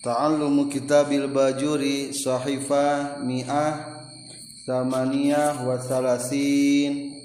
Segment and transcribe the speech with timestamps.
[0.00, 4.00] Ta'allumu kitabil bajuri sahifah mi'ah
[4.64, 7.20] samaniyah wa salasin.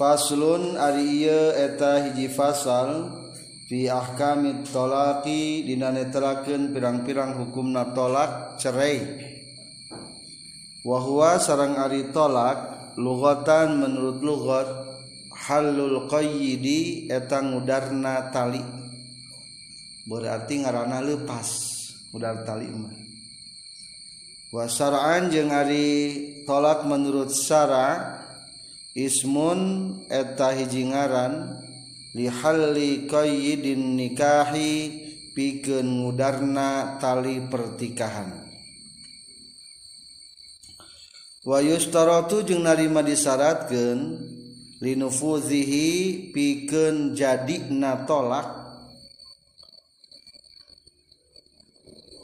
[0.00, 3.20] Faslun ari ieu eta hiji fasal
[3.68, 9.04] fi ahkamit talaqi dina netelakeun pirang-pirang hukumna tolak cerai.
[10.80, 14.68] Wa huwa sareng ari tolak lugatan menurut lugat
[15.36, 18.80] halul qayyidi eta ngudarna tali.
[20.08, 21.48] berarti ngaranana lepas
[22.14, 22.44] udar
[24.50, 25.88] Wa wasaraan jeung ari
[26.42, 28.18] tolak menurut syara
[28.98, 31.54] ismun eta hiji ngaran
[32.18, 34.72] lihalli qayyidin nikahi
[35.38, 38.50] pikeun ngudarna tali pertikahan.
[41.46, 44.18] Wa yustaratu jeung narima disyaratkeun
[44.82, 45.88] linufuzihi
[46.34, 48.59] pikeun jadina tolak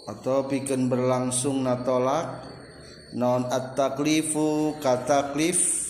[0.07, 2.47] atau pikeun berlangsung na tolak
[3.19, 5.87] non at-taklifu kataklif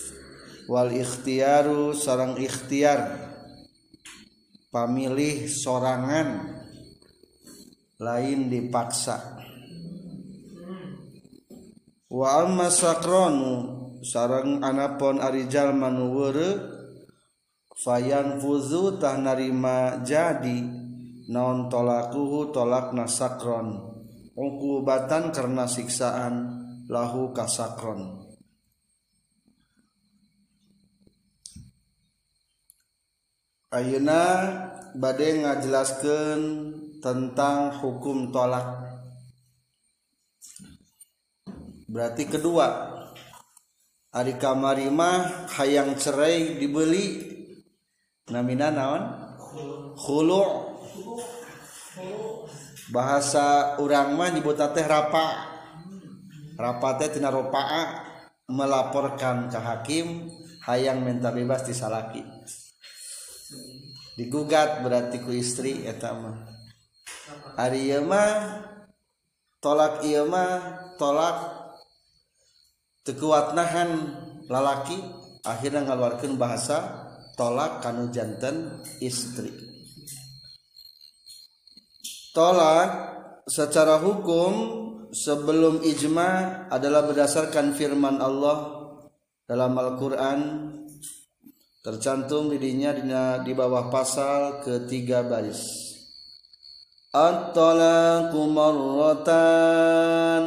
[0.67, 3.29] wal ikhtiaru sarang ikhtiar.
[4.67, 6.53] Pamilih sorangan
[7.97, 9.41] lain dipaksa.
[12.13, 13.55] Wa amma sakronu
[14.05, 16.61] sarang anapon arijal manuwere
[17.73, 20.61] fayan fuzu tah narima jadi
[21.33, 23.96] non tolakuhu tolak nasakron
[24.37, 26.35] ungkubatan karena siksaan
[26.87, 28.23] lahu kasakron.
[33.73, 34.23] Ayeuna
[34.95, 36.41] badai ngajelaskan
[37.03, 38.85] tentang hukum tolak.
[41.91, 42.97] Berarti kedua
[44.17, 47.21] Ari kamari mah hayang cerai dibeli.
[48.33, 49.03] Namina naon?
[49.93, 50.76] Khulu.
[52.91, 55.55] bahasa urangmah nyebutna teh rapa.
[56.57, 57.83] Rapatnya tinropaa
[58.49, 60.33] melaporkan ke hakim
[60.65, 62.25] hayang minta bebas disalaki.
[64.17, 66.57] Digugat berarti ku istri etama
[67.57, 68.63] hari mah
[69.59, 71.37] tolak ieu mah tolak
[73.03, 74.13] tekuat nahan
[74.47, 75.01] lalaki
[75.43, 76.79] akhirnya ngeluarkan bahasa
[77.35, 79.66] tolak kanu jantan istri.
[82.37, 83.17] Tolak
[83.49, 84.53] secara hukum
[85.09, 88.77] sebelum ijma adalah berdasarkan firman Allah
[89.49, 90.41] dalam Al-Qur'an.
[91.81, 92.93] Tercantum dirinya
[93.41, 95.95] di bawah pasal ketiga baris.
[97.15, 100.43] At-talaqu marratan.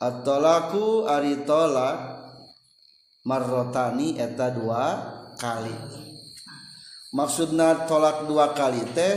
[0.00, 1.98] At-talaqu ari tolak
[3.26, 4.84] marrotani eta dua
[5.34, 6.05] kali
[7.16, 9.16] maksudna tolak dua kali teh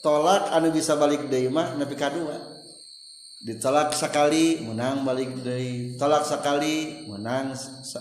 [0.00, 2.56] tolak anu bisa balik deui mah nepi ka dua.
[3.44, 6.00] Ditolak sekali menang balik deui.
[6.00, 7.52] Tolak sekali menang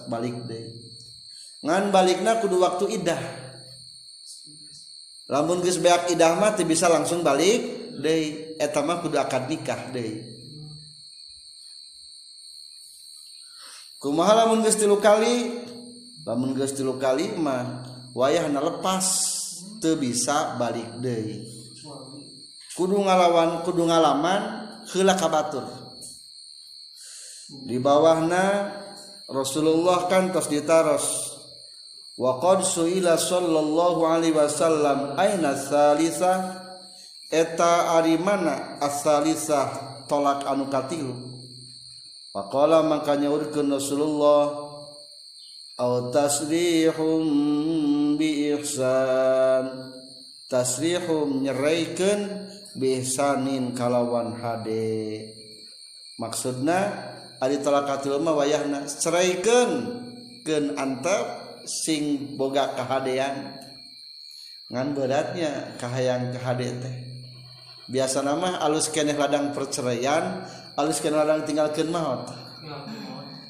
[0.08, 0.96] balik deui.
[1.60, 3.20] Ngan balikna kudu waktu idah.
[5.26, 8.56] Lamun geus beak idah mah bisa langsung balik deui.
[8.56, 10.24] Eta mah kudu akad nikah deui.
[14.00, 15.66] Kumaha lamun geus tilu kali?
[16.24, 17.85] Lamun geus tilu kali mah
[18.16, 19.06] wayahna lepas
[19.84, 21.44] teu bisa balik deui.
[22.76, 24.42] Kudu ngalawan kudu ngalaman
[24.90, 25.68] heula kabatur.
[27.68, 28.74] Di bawahna
[29.30, 31.06] Rasulullah kan tos ditaros
[32.16, 36.64] wa qad suila sallallahu alaihi wasallam aina salisa
[37.30, 39.72] eta ari mana as-salisa
[40.08, 41.16] tolak anu katilu.
[42.36, 44.52] Faqala makanya urkeun Rasulullah
[45.80, 47.24] aw tasrihum
[48.16, 49.92] biihsan
[50.52, 54.70] tasrihum nyeraikan bisanin kalawan HD.
[56.20, 60.02] Maksudna Adi tolakatilma wayahna ceraikan
[60.48, 63.60] ken antep sing boga kehadean
[64.72, 66.96] ngan beratnya kahayang kehade teh.
[67.86, 70.48] Biasa nama alus keneh ladang perceraian
[70.80, 72.28] alus keneh ladang tinggalkan maut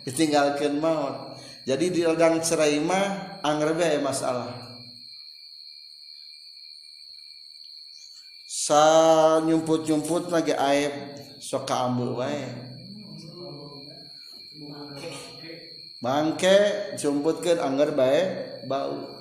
[0.05, 4.49] ditinggalkan maut jadi di ladang cerai mah angger bae masalah.
[8.49, 8.83] Sa
[9.45, 10.93] nyumput-nyumput lagi aib
[11.37, 12.49] sok kaambul wae.
[16.01, 16.57] Bangke
[16.97, 18.21] jumputkeun angger bae
[18.65, 19.13] bau.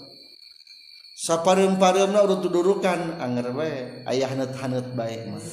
[1.15, 4.09] Sapareum-pareumna urut dudurukan angger bae.
[4.09, 5.45] Aya haneut-haneut bae mah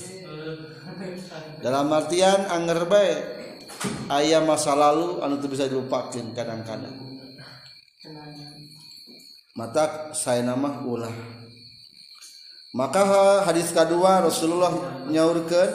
[1.61, 3.13] dalam artian angger bae
[4.09, 6.93] aya masa lalu anu bisa dilupakeun kadang-kadang
[9.55, 11.11] mata saya nama ulah.
[12.71, 15.71] Maka hadis kedua Rasulullah nyaurkeun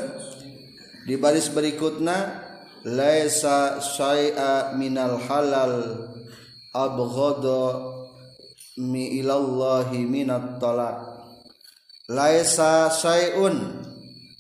[1.05, 2.41] di baris berikutnya
[2.89, 6.09] laisa syai'a minal halal
[6.73, 7.93] abghada
[8.81, 10.97] mi ilallahi minat talak
[12.09, 13.85] laisa syai'un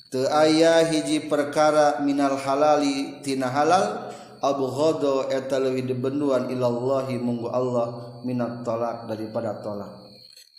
[0.09, 4.06] teu aya hiji perkara minal halali tina halal
[4.43, 10.07] abghada eta leuwih dibenduan ilallahi munggu Allah minat talak daripada tolak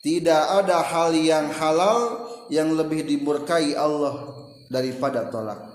[0.07, 4.39] tidak ada hal yang halal yang lebih dimurkai Allah
[4.71, 5.67] daripada tolak.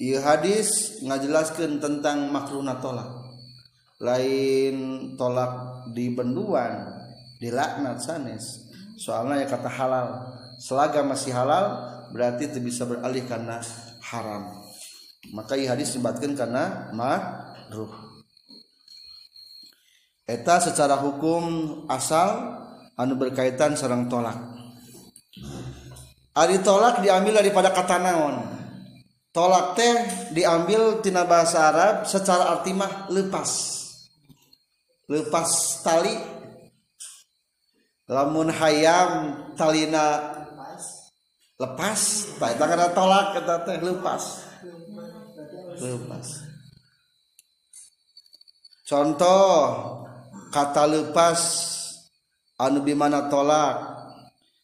[0.00, 3.30] Ia hadis ngajelaskan tentang makruhna tolak.
[4.00, 4.76] Lain
[5.20, 6.88] tolak di benduan,
[7.36, 8.42] dilaknat sanes.
[8.96, 10.08] Soalnya ya kata halal.
[10.56, 11.78] Selagam masih halal
[12.10, 13.60] berarti itu bisa beralih karena
[14.08, 14.59] haram.
[15.28, 18.10] maka hadis disebutkan karena madruh
[20.30, 21.42] eta secara hukum
[21.90, 22.60] asal
[22.94, 24.38] anu berkaitan serang tolak.
[26.30, 28.38] Ari tolak diambil daripada kata naon.
[29.34, 29.94] Tolak teh
[30.30, 33.50] diambil tina bahasa Arab secara arti mah lepas.
[35.10, 36.14] Lepas tali.
[38.06, 39.10] Lamun hayam
[39.58, 40.38] talina
[41.58, 42.02] lepas.
[42.38, 44.49] Baik karena tolak kata teh lepas.
[45.80, 46.26] Lepas
[48.84, 49.56] contoh
[50.50, 51.40] kata lepas
[52.60, 53.96] anu bimana tolak?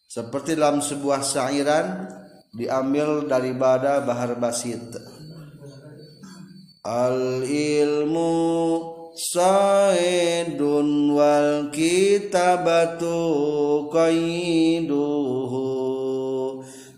[0.06, 2.08] Seperti dalam sebuah syairan
[2.52, 4.96] diambil daripada bahar basit.
[6.86, 8.32] Al ilmu
[9.16, 13.12] saidun wal kitabatu
[13.92, 15.64] qaiduhu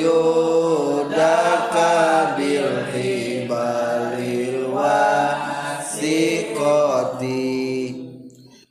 [0.00, 1.92] suyudaka
[2.40, 6.00] bil hibalil wasiqati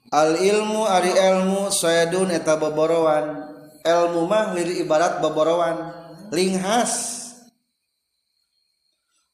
[0.09, 3.45] al ilmu ari ilmu saidun eta boborowan.
[3.85, 5.93] Ilmu mah liri ibarat boborowan.
[6.33, 7.15] Linghas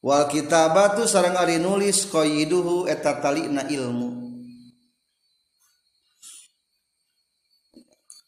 [0.04, 4.12] wal kitabatu sareng ari nulis qayyiduhu eta talina ilmu.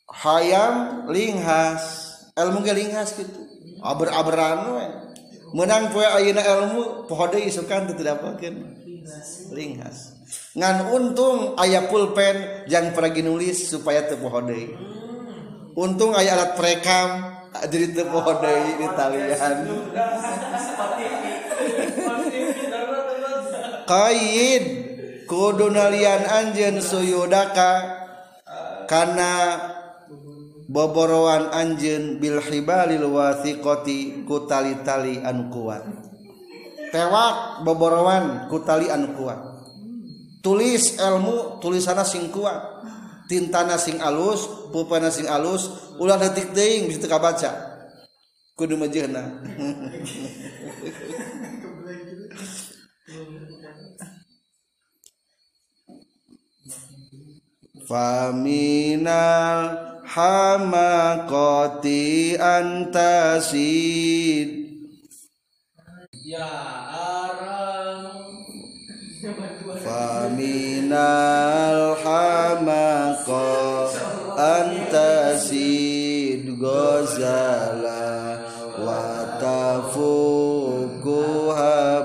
[0.09, 1.85] Hayam linghas
[2.35, 3.48] ilmu ge linghas gitu
[3.83, 4.59] aber-aberan
[5.57, 8.57] menang poe ayeuna ilmu poho deui isukan teu didapatkeun
[9.55, 10.19] linghas
[10.53, 14.77] ngan untung aya pulpen jang pergi nulis supaya teu poho deui
[15.79, 19.57] untung aya alat perekam jadi teu poho deui di talian.
[23.89, 24.65] Qaid
[25.25, 27.73] kudu nalian anjeun suyudaka
[28.85, 29.33] kana
[30.69, 35.83] boborowan Anjun Bilhibalil wasikoti kutali-tali anu kuat.
[36.93, 39.41] Tewak boborowan kutali anu kuat.
[40.45, 42.85] Tulis ilmu tulisana sing kuat.
[43.29, 45.69] Tintana sing alus pupana sing alus
[46.01, 47.53] ulah detik deing bisa teka baca
[48.57, 49.23] kudu mejehna
[57.89, 59.61] faminal
[60.19, 64.51] hamakoti antasid
[66.27, 66.51] ya
[66.91, 68.35] aram.
[69.85, 73.47] Faminal hamako
[74.35, 78.43] antasid gozala
[78.75, 80.03] watafukuha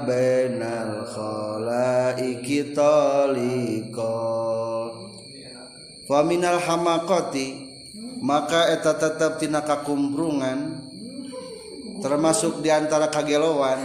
[0.06, 4.22] benal khalaiki toliko.
[6.06, 7.73] Faminal hamakoti
[8.24, 10.88] maka eta tetap tina kakumbrungan
[12.00, 13.84] termasuk diantara kagelowan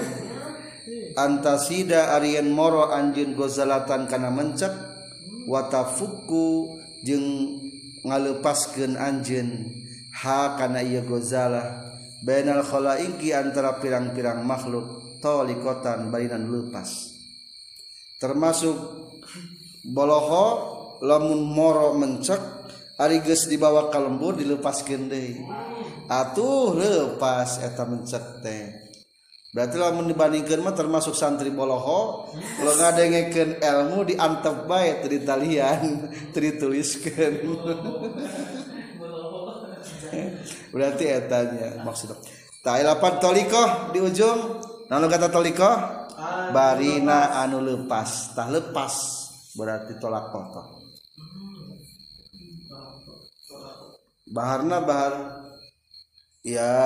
[1.18, 4.70] antasida Aryan moro anjin gozalatan kana mencek
[5.50, 7.58] watafuku jeng
[8.06, 9.74] ngalepaskeun anjin
[10.22, 11.86] ha kana ieu gozalah.
[12.18, 17.14] Bainal khalaiqi antara pirang-pirang makhluk tolikotan barinan lepas.
[18.18, 18.74] Termasuk
[19.86, 20.46] boloho
[20.98, 22.57] lamun moro mencek
[22.98, 25.38] Arigus dibawa ke lembur dilepaskeun deui.
[26.10, 28.90] Atuh lepas eta mencet teh.
[29.54, 35.80] Berarti lamun dibandingkan mah termasuk santri boloho lo ngadengekeun ilmu diantep bae teu ditalian
[36.34, 37.34] teu dituliskeun.
[40.74, 42.18] Berarti etanya maksudnya
[42.66, 44.58] tak lapan tolikoh di ujung.
[44.90, 45.76] Lalu kata tolikoh
[46.50, 48.34] barina anu lepas.
[48.34, 48.94] Tak lepas
[49.54, 50.77] berarti tolak kotor
[54.32, 55.14] baharna bahar.
[56.44, 56.76] Ya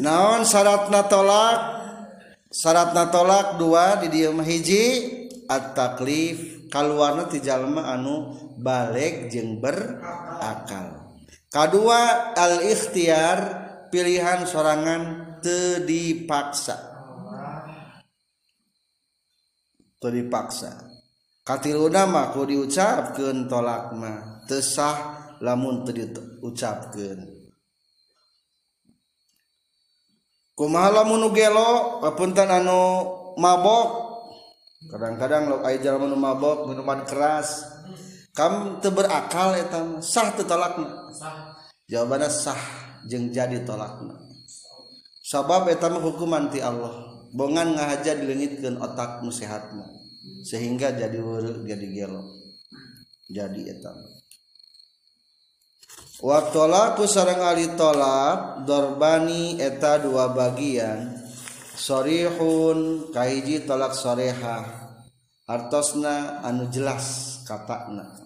[0.02, 1.60] Naon syaratna tolak?
[2.50, 4.86] Syaratna tolak dua di dieu hiji.
[5.54, 11.14] at-taklif kaluarna ti jalma anu balik jeung berakal.
[11.54, 13.38] Kadua al-ikhtiar
[13.94, 15.02] pilihan sorangan
[15.46, 16.78] teu dipaksa.
[20.02, 20.90] Teu dipaksa.
[21.46, 24.98] Katiluna mah ku diucapkeun tolak mah teu sah
[25.46, 27.22] lamun teu diucapkeun.
[30.58, 32.82] Kumaha lamun nu gelo anu
[33.38, 34.13] mabok
[34.92, 37.64] kadang-kadang lo ajal menu mabok minuman keras.
[38.34, 41.14] Kamu te berakal etam sah te tolakna.
[41.86, 42.60] Jawabannya sah
[43.06, 44.18] jeng jadi tolakna.
[45.22, 47.14] Sabab etam hukuman ti Allah.
[47.34, 50.04] Bongan ngahaja dilengitkan otak sehatna
[50.44, 52.24] sehingga jadi wuruk jadi gelo
[53.32, 53.98] jadi etam
[56.24, 61.20] Watolaku sarang ali tolak dorbani eta dua bagian.
[61.84, 64.64] Sorihun kahiji tolak soreha
[65.44, 68.24] artosna anu jelas katakna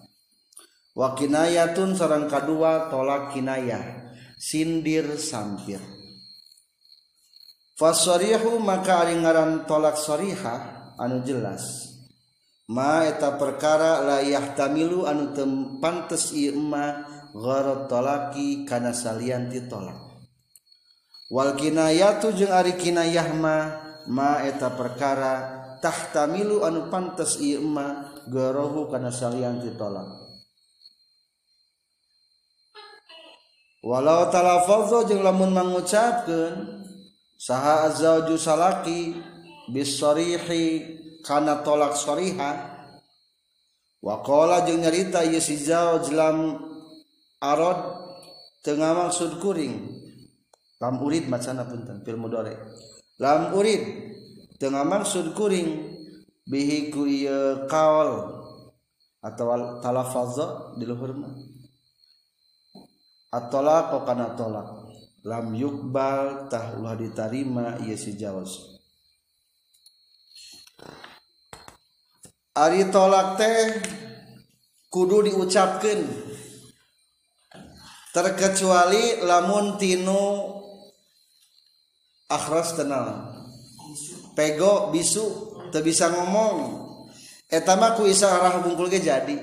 [0.98, 4.10] wa kinayatun sareng kadua tolak kinayah.
[4.38, 5.82] Sindir sampir.
[7.74, 11.90] Fasorihu maka ari ngaran tolak soriha anu jelas.
[12.70, 17.02] Ma eta perkara la yahtamilu anu teu pantes ieu mah
[17.34, 20.07] gharat tolaki kana salian ti tolak
[21.28, 23.56] Walkinayatu jeung ari kinayahma
[24.08, 30.08] ma eta perkara tahtamilu anu pantes ieu ma gerohu kana salian ditolak.
[33.84, 36.80] Walau talafazzo jeung lamun mangucapkeun
[37.36, 39.20] saha azwaju salaki
[39.68, 40.64] bisarihi
[41.20, 42.52] kana tolak sariha
[44.00, 46.56] waqala jeung nyarita ieu si zauj lam
[47.36, 47.80] arad
[48.64, 49.97] teu maksud kuring
[50.78, 52.54] lam urid macana punten fil mudore
[53.18, 53.82] lam urid.
[54.58, 55.94] Tengah maksud kuring.
[56.42, 57.06] Bihi ku
[57.70, 58.42] kaul.
[59.22, 61.30] Atau talafazza di luhur mah.
[63.30, 64.90] Atolak kana tolak.
[65.22, 68.78] Lam yukbal tah ulah ditarima ieu si jawaz
[72.58, 73.58] ari tolak teh
[74.90, 76.26] kudu diucapkan.
[78.10, 80.57] Terkecuali lamun tinu
[82.28, 83.34] akhras tenang.
[84.36, 86.86] Pego bisu teu bisa ngomong.
[87.48, 89.36] Eta mah ku isarah bungkul ge jadi.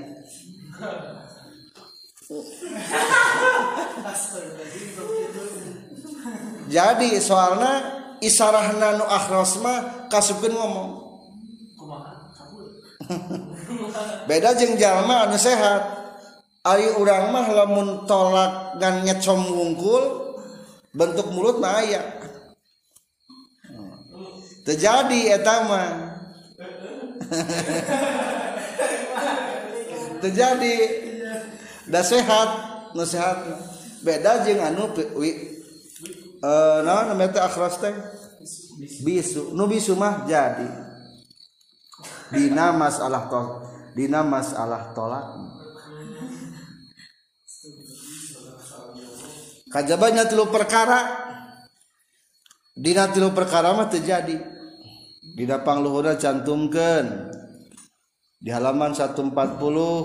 [6.69, 7.73] Jadi soalnya
[8.21, 10.89] isarahna nu akhras mah kasupkeun ngomong.
[14.29, 16.05] Beda jeung jalma anu sehat.
[16.65, 20.33] Ari urang mah lamun tolak dan nyecom wungkul
[20.97, 22.01] bentuk mulut mah aya
[24.65, 25.89] terjadi eta mah
[30.25, 30.75] terjadi.
[31.85, 32.49] Dah sehat
[32.97, 33.45] nu sehat
[34.01, 34.89] beda jeung anu
[35.21, 35.61] wi
[36.41, 37.93] eh naon namanya teh akhras teh?
[39.05, 39.53] Bisu.
[39.53, 40.65] Nu bisu mah jadi.
[42.33, 45.25] Dina masalah tol dina masalah tolak.
[49.69, 51.21] Kajabanya tilu perkara.
[52.73, 54.54] Dina tilu perkara mah terjadi
[55.33, 57.33] dina pangluhurna cantumkeun
[58.45, 59.33] di halaman 140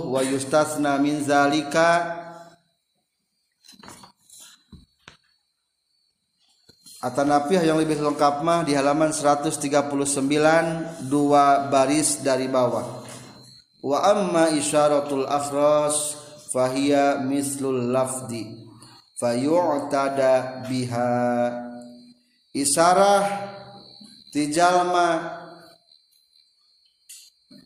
[0.09, 2.17] wa yustasna min zalika.
[7.01, 13.05] Atanapi yang lebih lengkap mah di halaman 139 dua baris dari bawah.
[13.81, 16.17] Wa amma isyaratul afras
[16.53, 18.69] fahiya mislul lafdi.
[19.17, 21.17] Fayu'tada biha.
[22.53, 23.25] Isarah
[24.31, 25.39] tijallma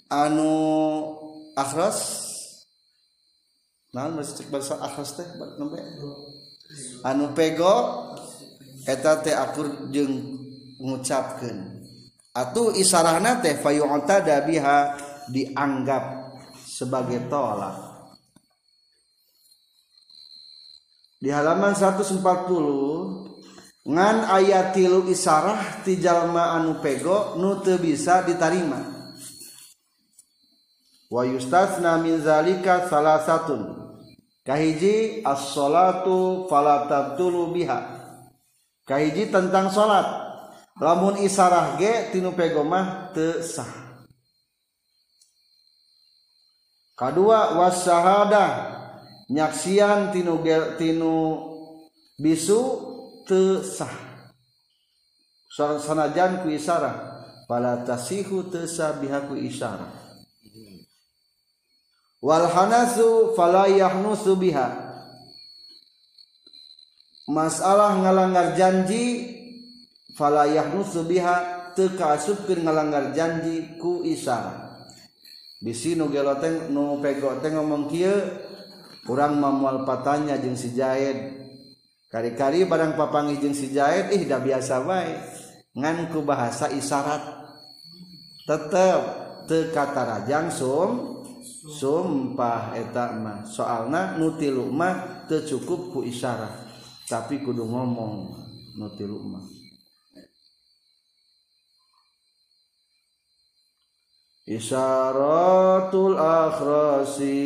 [0.08, 0.52] anu
[1.54, 1.98] akhras
[3.94, 5.78] naon cek bahasa akhras teh nembe?
[7.06, 8.10] Anu pego
[8.88, 10.40] eta teh akur jeung
[10.82, 11.86] ngucapkeun.
[12.34, 14.98] Atuh isarahna teh fayu'tada biha
[15.30, 17.94] dianggap sebagai tolak.
[21.22, 23.23] Di halaman 140
[23.84, 28.80] ngan ayat tilu isarah ti jalma anu pego nu teu bisa ditarima.
[31.12, 33.84] Wa yustasna min zalika salasatun.
[34.44, 37.80] Kahiji as-salatu fala tabtulu biha.
[38.84, 40.04] Kahiji tentang salat.
[40.76, 43.84] Lamun isarah ge tinu pego mah teu sah.
[46.92, 47.88] Kadua was
[49.30, 50.44] nyaksian tinu
[50.76, 51.16] tinu
[52.20, 52.83] bisu
[53.24, 53.92] tesah
[55.56, 56.94] sanajan ku isyarah
[57.48, 60.04] pala tasihu tesah bihaku isyarah
[62.24, 64.80] wal hanasu fala yahnusu biha.
[67.24, 69.32] Masalah ngalanggar janji
[70.12, 74.64] fala yahnusu biha teu kaasupkeun ngalanggar janji ku isyarah
[75.64, 78.12] bisi nu geloteng nu pego teh ngomong kieu
[79.08, 81.43] urang mamual patanya jeung si Jaed.
[82.14, 85.18] Kari-kari barang papangi jeung si Jaid ih da biasa wae
[85.74, 87.42] ngan ku bahasa isyarat.
[88.46, 89.00] Tetep
[89.50, 90.90] teu katarajang sum
[91.74, 93.42] sumpah eta mah.
[93.50, 96.70] Soalna nu tilu mah teu cukup ku isyarat.
[97.10, 98.14] Tapi kudu ngomong
[98.78, 99.42] nu tilu mah.
[104.46, 107.42] Isyaratul akhrasi.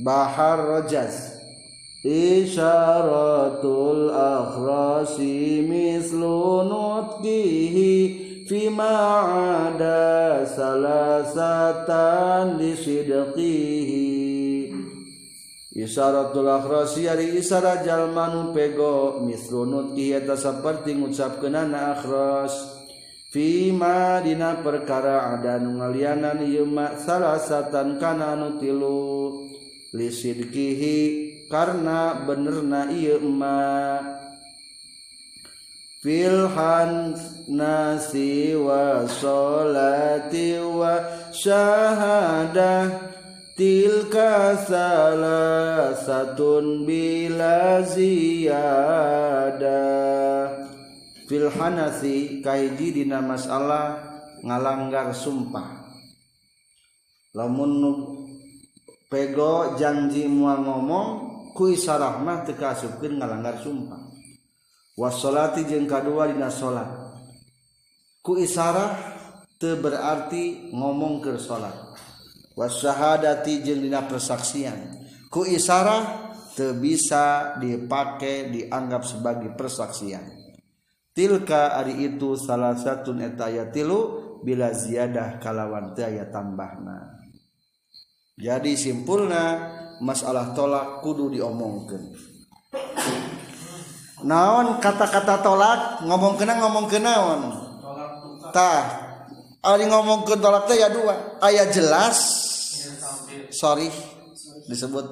[0.00, 1.39] Bahar rajaz
[2.00, 7.92] Isyaratul akhrasi mislu nutqihi
[8.48, 9.20] Fima
[9.68, 14.08] ada salasatan disidqihi
[15.76, 22.80] Isyaratul akhrasi ari isyarat jalmanu pego Mislu nutqihi eta saperti ngucapkenana akhras.
[23.28, 29.52] Fima dina perkara ada nu ngalianan ieu mah salasatan kana nutilu
[29.92, 33.98] lisidkihi karena benerna ieu ma.
[36.00, 37.12] Filhan
[37.52, 40.94] nasi wa wa
[41.28, 42.88] syahadah
[43.52, 45.28] tilka salasatun
[46.88, 49.60] bila ziyadah
[51.28, 54.00] fil hanasi kahiji dina masalah
[54.40, 55.84] ngalanggar sumpah.
[57.36, 57.84] Lamun
[59.12, 61.29] pego janji mual ngomong
[61.60, 64.08] ku isarah mah teu ngalanggar sumpah.
[64.96, 66.88] Wassolati jeung kadua dina salat.
[68.24, 68.96] Ku isarah
[69.60, 71.76] teu berarti ngomong ke salat.
[72.56, 75.04] Wasyahadati jeung dina persaksian.
[75.28, 80.56] Ku isarah teu bisa dipake dianggap sebagai persaksian.
[81.12, 87.19] Tilka ari itu salah satu eta tilu bila ziyadah kalawan teu aya tambahna
[88.40, 89.68] jadi simpulna
[90.00, 92.16] masalah tolak kudu diomongkeun.
[94.24, 95.80] Naon kata-kata tolak?
[96.08, 97.40] Ngomong kena ngomong ke naon?
[98.48, 98.84] Tah
[99.60, 101.36] ari ngomong ke tolak teh ya dua.
[101.44, 102.16] Aya jelas.
[103.52, 103.92] Sorry
[104.72, 105.04] disebut.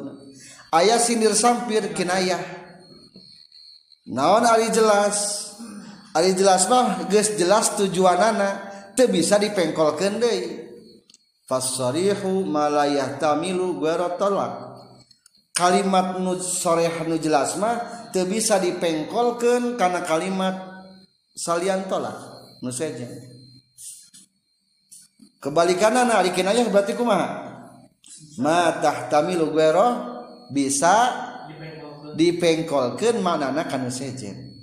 [0.73, 2.41] Aya sindir sampir kinayah
[4.09, 5.49] naon ari jelas?
[6.17, 10.69] Ari jelas mah geus jelas tujuanana teu bisa dipengkolkeun deui
[11.49, 14.69] fasarihu malayah tamilu guero tolak
[15.59, 20.55] kalimat nu soreh nu jelas mah teu bisa dipengkolkeun karena kalimat
[21.35, 22.15] salian tolak.
[22.63, 23.11] Nu sejen
[25.39, 27.47] kebalikanana ari kinayah berarti kumaha?
[28.39, 29.87] Ma tahtamilu guero
[30.51, 31.27] bisa
[32.15, 33.23] dipengkolkeun.
[33.23, 34.55] manana kana sejen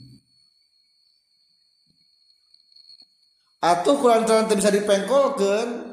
[3.63, 5.84] atuh kurang-kurang bisa dipengkolkeun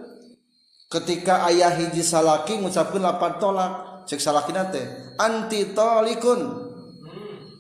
[0.93, 3.73] ketika ayah hiji salaki ngucapkan lapan tolak
[4.05, 6.71] cek salaki nate anti tolikun.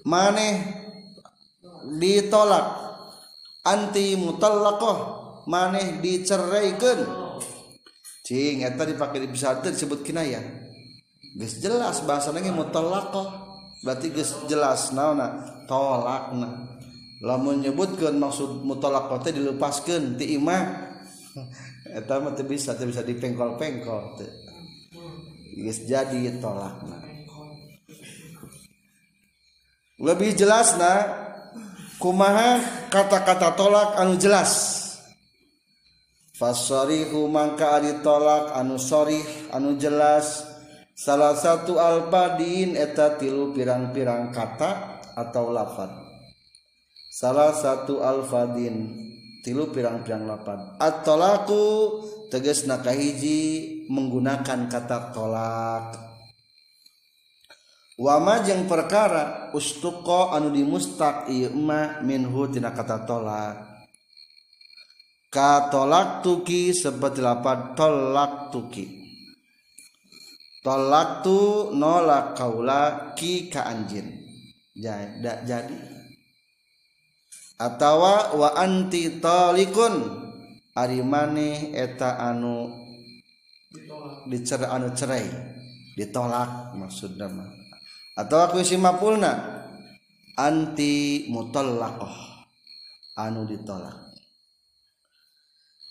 [0.03, 0.83] Maneh
[1.97, 2.66] ditolak.
[3.62, 4.99] Anti mutalakoh.
[5.47, 7.07] Maneh diceraikan.
[8.23, 10.38] Cing eta dipakai di bisa disebut kinaya
[11.33, 13.51] geus jelas bahasa nange mutalakoh.
[13.83, 16.71] Berarti geus jelas naona tolak na
[17.23, 20.92] lamun nyebutkan maksud mutalakoh teh dilupaskan ti imah.
[21.92, 24.31] eta mah teu bisa teu bisa dipengkol-pengkol teu
[25.52, 26.98] geus jadi tolakna.
[30.02, 30.94] Lebih jelas na
[32.02, 32.59] kumaha
[32.90, 34.83] kata-kata tolak anu jelas?
[36.35, 39.22] Fasorihu mangka ari tolak anu sorih
[39.55, 40.48] anu jelas.
[40.92, 45.90] Salah satu alfadin eta tilu pirang-pirang kata atau lafad.
[47.14, 49.12] Salah satu alfadin.
[49.42, 50.78] Tilu pirang-pirang lapan.
[50.78, 51.62] At-tolaku
[52.31, 55.98] tegas nakahiji menggunakan kata tolak.
[58.00, 63.57] Wama jeung perkara ustuqo anu dimustaq ieu ma minhu tina kata tolak.
[65.28, 69.02] Ka tolak tuki seperti lapan tolak tuki.
[70.62, 74.22] Tolak tu nolak kaula ki ka anjin.
[74.72, 75.91] Jadi
[77.62, 79.94] atawa wa anti talikun
[80.75, 82.75] ari maneh eta anu
[84.27, 85.27] dicer anu cerai
[85.94, 87.48] ditolak maksudna mah.
[88.18, 89.62] Atawa ku simapulna
[90.37, 92.46] anti mutallaqah
[93.16, 94.11] anu ditolak.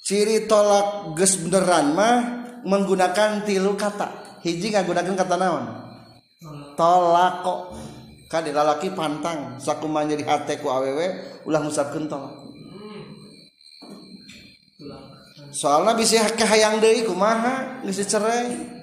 [0.02, 2.18] Ciri tolak geus beneran mah
[2.66, 4.42] menggunakan tilu kata.
[4.42, 5.66] Hiji ngagunakeun kata naon?
[6.74, 7.46] Tolak.
[7.46, 7.60] kok
[8.32, 12.32] kade lalaki pantang sakumanya di hati ku awewe ulah ngusap kentong.
[15.52, 18.80] Soalnya bisa kahayang deui kumaha geus cerai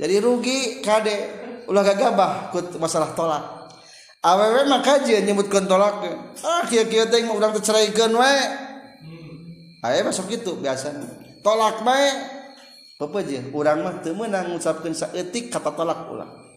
[0.00, 1.38] jadi rugi kade.
[1.68, 3.44] Ulah gagabah ku masalah tolak.
[4.24, 6.02] Awewe mah kajian nyebutkeun tolak.
[6.40, 8.40] Ah kieu kieu teh urang teu ceraikeun wae.
[9.84, 11.04] Aya masuk gitu biasanya.
[11.44, 12.10] Tolak bae
[12.96, 16.49] pepeujeuh urang mah teu meunang ngucapkeun saeutik kata tolak ulah.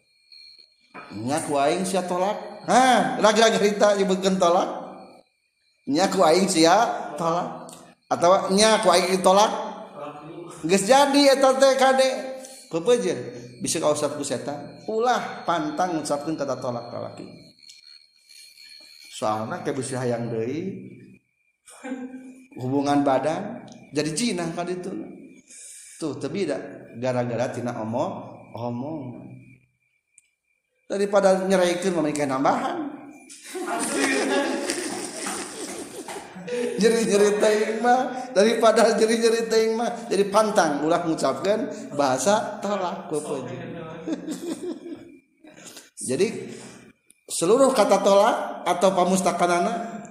[1.13, 2.65] Nyaku aing sia tolak.
[2.69, 4.69] Ha lagi-lagi cerita nyebutkeun tolak.
[5.89, 6.75] Nyaku aing sia
[7.19, 7.69] tolak.
[8.09, 9.51] Atau nyaku aing tolak.
[10.63, 12.09] Geus jadi eta teh kade.
[12.71, 13.13] Pepeje
[13.61, 14.81] bisa ka usap ku setan.
[14.89, 17.27] Ulah pantang ngucapkeun kata tolak ka laki.
[19.13, 20.89] Soalna ke bisi hayang deui.
[22.57, 24.89] Hubungan badan jadi jinah ka ditu
[26.01, 26.49] tuh tapi
[26.99, 28.13] gara-gara tina omong
[28.57, 29.01] omong
[30.93, 32.93] daripada nyeraikan memiliki nambahan
[36.77, 39.79] jeri jeri teing mah daripada jeri teing
[40.09, 40.83] jadi pantang.
[40.83, 43.07] Ulah mengucapkan bahasa tolak
[46.09, 46.27] jadi
[47.31, 50.03] seluruh kata tolak atau pamustakanana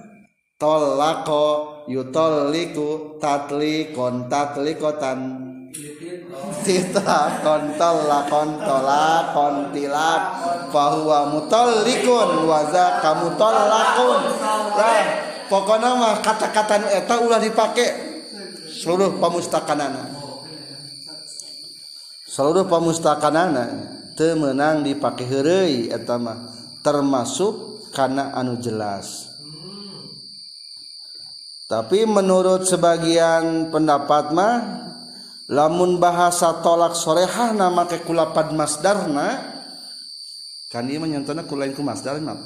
[0.57, 5.19] tolako yutoliku tatlikon tatlikotan
[6.63, 10.21] tita kontol la kontola kontilak
[10.71, 14.21] bahwa mutollikun waza kamu tolakun
[14.75, 15.03] lah
[15.47, 17.89] pokoknya mah kata-kata eta ulah dipakai
[18.71, 20.09] seluruh pamustakanana
[22.27, 26.53] seluruh pamustakanana temenang dipakai herei eta mah
[26.83, 29.31] termasuk karena anu jelas.
[31.69, 34.55] Tapi menurut sebagian pendapat mah
[35.53, 39.53] lamun bahasa tolak sorehah nama ke kulapad masdarna
[40.73, 41.85] kan ieu menyontona ku lain ku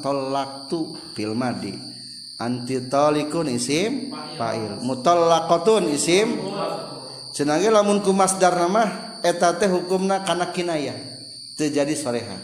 [0.03, 1.71] tolak tu fil madi.
[2.37, 6.37] Anti talikun isim fa'il mutallaqatun isim
[7.33, 10.93] cenah lamun ku masdar mah eta teh hukumna kana kinayah
[11.57, 12.37] teu jadi sorehah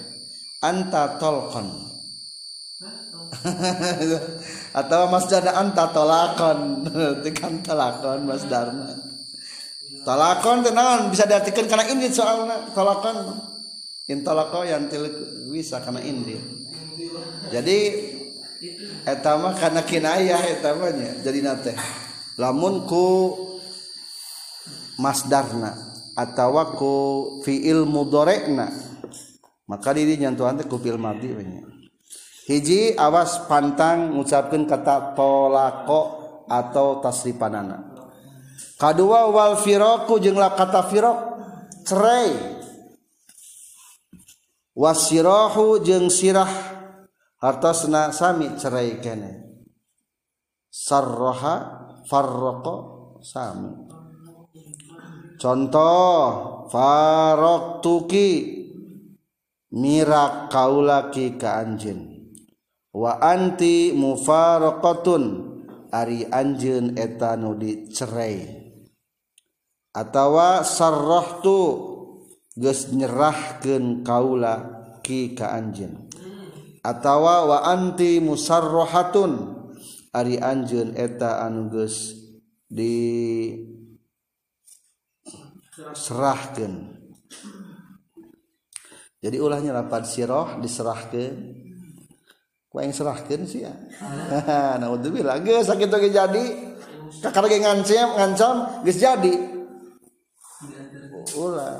[0.65, 1.93] anta tolqon
[4.81, 6.89] atau masdar anta tolakon
[7.25, 9.12] tekan tolakon masdarna
[10.03, 13.51] talakon tenawan bisa diartikan karena ini soalnya talakon.
[14.03, 14.91] Intalako yang
[15.47, 16.35] bisa karena ini
[17.55, 17.77] jadi
[19.07, 21.71] etama karena kinayah etamanya jadi nate
[22.35, 23.31] lamun ku
[24.99, 25.71] masdarna
[26.19, 26.95] atau ku
[27.47, 28.67] fiil mudorekna
[29.71, 31.31] maka diri nyantuan teh ku fiil madi
[32.51, 36.01] hiji awas pantang ngucapkeun kata tolako
[36.51, 37.92] atau tasrifanana
[38.77, 41.17] kedua wal firoku jenglah kata firok
[41.85, 42.31] cerai.
[44.73, 46.49] Wasirohu jeng sirah
[47.37, 49.31] hartosna sami cerai kene.
[50.73, 51.55] Sarroha
[52.09, 52.75] farroko
[53.21, 53.69] sami.
[55.37, 58.29] Contoh farok tuki
[59.73, 62.29] mirak kaulaki ka anjin
[62.93, 65.42] wa anti mufaraqatun
[65.93, 68.65] Ari anjeun eta nu dicerai.
[69.93, 71.59] Atawa sarrahtu
[72.57, 74.53] geus nyerahkeun kaula
[75.05, 76.09] ki ka anjeun.
[76.81, 79.53] Atawa wa anti musarrahatun
[80.13, 82.13] ari anjeun eta anu geus
[82.69, 83.53] di
[85.93, 86.93] serahkan
[89.23, 91.33] jadi ulahnya lapan siroh diserahkan
[92.81, 93.61] yang serahkeun sih
[94.81, 96.45] naudzubillah geus sakit ge jadi.
[97.21, 99.33] Kakak lagi ngancam ngancam geus jadi.
[101.37, 101.77] Ulah.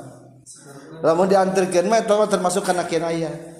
[1.02, 3.54] Lamun diantarkeun mah eta termasuk kana kinaya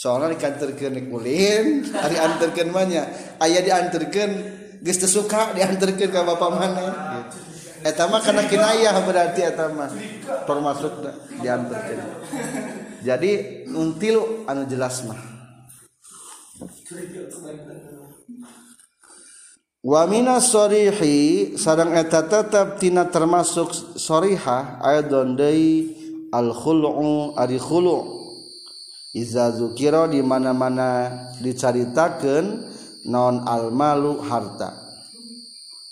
[0.00, 3.06] soalnya dikantarkeun di kulin ari anterkeun mah nya.
[3.38, 4.30] Aya diantarkeun
[4.82, 6.86] geus teu suka diantarkeun ka bapa mana
[7.30, 7.38] gitu.
[7.80, 9.94] eta mah kana kinayah berarti eta mah
[10.44, 10.92] termasuk
[11.38, 12.00] diantarkeun.
[13.06, 13.30] Jadi
[13.70, 15.39] until anu jelas mah.
[19.80, 25.96] Wamina sorihi sarang eta tetap tina termasuk sorihah ayat dondei
[26.28, 28.20] al khulu ari khulu.
[29.16, 31.10] Iza zukiro di mana mana
[31.42, 32.70] dicaritakan
[33.10, 34.70] non al malu harta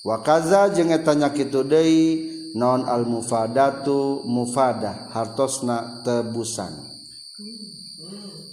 [0.06, 6.70] wakaza jeung eta nyakitu deui non al mufadatu mufada hartosna tebusan.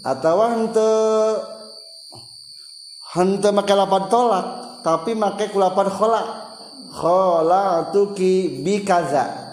[0.01, 1.55] Atau henteu
[3.15, 4.45] henteu make lapan tolak
[4.84, 6.28] tapi make kulapan kholak.
[6.95, 9.43] Kholatuki bikaza.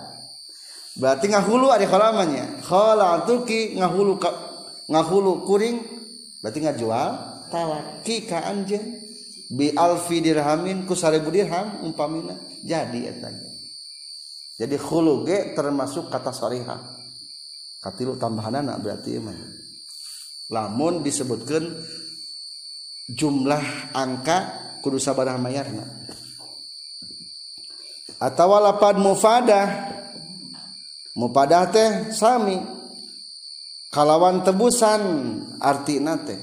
[0.95, 4.31] Berarti ngahulu ada kholamannya kholatuki ngahulu ka,
[4.87, 5.81] ngahulu kuring
[6.45, 7.11] berarti ngajual
[7.49, 8.05] talak.
[8.07, 9.01] Ki ka anjeun
[9.51, 13.33] bi alfi dirhamin ku 1000 dirham umpamina jadi eta.
[14.61, 16.79] Jadi khulu ge termasuk kata sorihah
[17.83, 19.35] katilu tambahanana berarti emang.
[20.53, 21.65] Lamun disebutkan
[23.13, 24.39] jumlah angka
[24.81, 25.85] kudu sabaraha mayarna.
[28.23, 29.67] Atawa lapan mufadah.
[31.13, 32.57] Mufadah teh sami.
[33.93, 35.03] Kalawan tebusan
[35.61, 36.41] artina teh.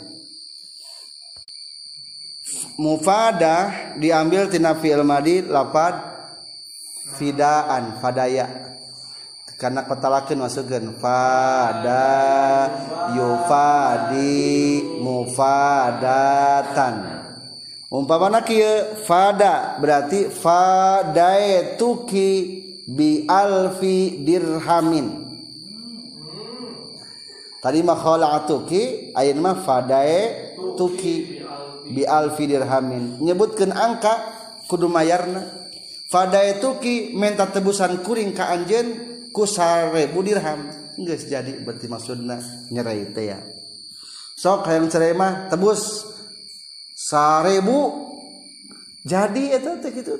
[2.79, 5.97] Mufadah diambil tina fi'il madi lapad
[7.17, 8.47] fidaan fadaya.
[9.59, 12.15] Karena kotalakeun masukkeun fada
[13.11, 14.79] yufadi
[15.09, 16.95] mufadatan
[17.89, 22.29] umpamana kieu fada berarti fadaituki
[22.89, 25.29] bi alfi dirhamin.
[27.59, 30.21] Tadi mah khala'atuki ayeuna mah fadae
[30.79, 31.43] tuki
[31.91, 33.19] bi alfi dirhamin.
[33.19, 34.13] Nyebutkeun angka
[34.65, 35.43] kudu mayarna.
[36.09, 38.87] Fadae tuki minta tebusan kuring ka anjeun
[39.29, 40.71] ku 1000 dirham.
[40.99, 42.41] Geus jadi berarti maksudna
[42.73, 43.37] nyerai teh ya.
[44.39, 46.07] Sok hayang cerai mah tebus.
[46.95, 48.07] Seribu
[49.07, 50.15] jadi itu gitu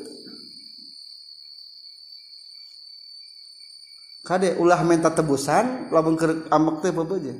[4.24, 7.34] kade ulah minta tebusan lamun keur ambek teh bebeje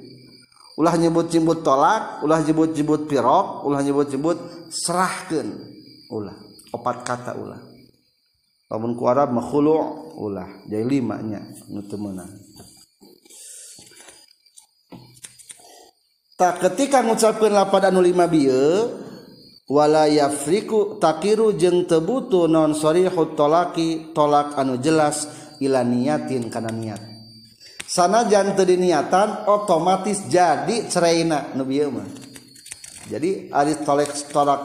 [0.80, 4.38] ulah nyebut-nyebut tolak ulah nyebut-nyebut pirok ulah nyebut-nyebut
[4.72, 5.50] serahkeun.
[6.10, 6.34] Ulah
[6.74, 7.62] opat kata ulah.
[8.70, 11.44] Lamun ku Arab ulah jadi lima nya
[16.40, 18.96] tak ketika ngucapkan lapada anu lima bieu
[19.68, 25.28] wala yafriku takiru jeung teu butuh non sarihut tolaki tolak anu jelas
[25.60, 27.04] ila niatin kana niat.
[27.84, 32.08] Sanajan teu diniatan otomatis jadi ceraina nu bieu mah.
[33.12, 34.62] Jadi ari tolak tolak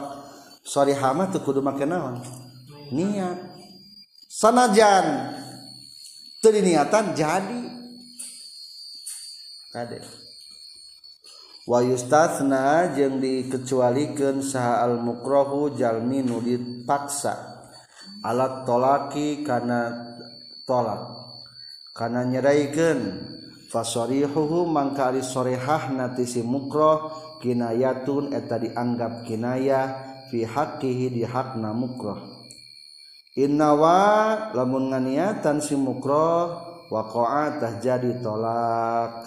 [0.63, 2.23] sarihah mah teu kudu make naon?
[2.95, 3.51] Niat.
[4.31, 5.35] Sanajan
[6.39, 7.61] teu diniatan jadi.
[9.75, 10.24] Kade.
[11.65, 17.53] wayustatsna jeung dikecualikeun saha al mukrahu jalmi nu dipaksa.
[18.25, 19.93] Alat tolaki kana
[20.65, 21.13] tolak
[21.93, 23.29] kana nyeraikeun
[23.69, 27.13] fasarihuhu mangka ari sorehahna ti si mukroh
[27.45, 29.85] kinayatun eta dianggap kinayah
[30.33, 32.17] fi haqqihi di hakna mukroh.
[33.37, 36.55] Innawa lamun nganiatan si mukroh
[36.89, 39.21] waqa'a tah jadi tolak.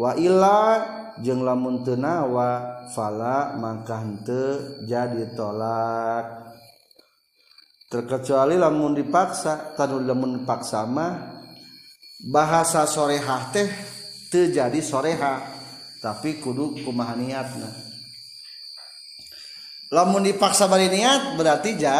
[0.00, 0.80] Wa illa
[1.22, 3.54] jeung lamun teu nawa fala
[3.86, 6.42] henteu jadi tolak.
[7.86, 11.38] Terkecuali lamun dipaksa tanu lamun dipaksa mah
[12.26, 13.70] bahasa soreha teh
[14.32, 15.38] terjadi soreha
[16.02, 17.70] tapi kudu kumaha niatna.
[19.94, 21.98] Lamun dipaksa bari niat berarti ja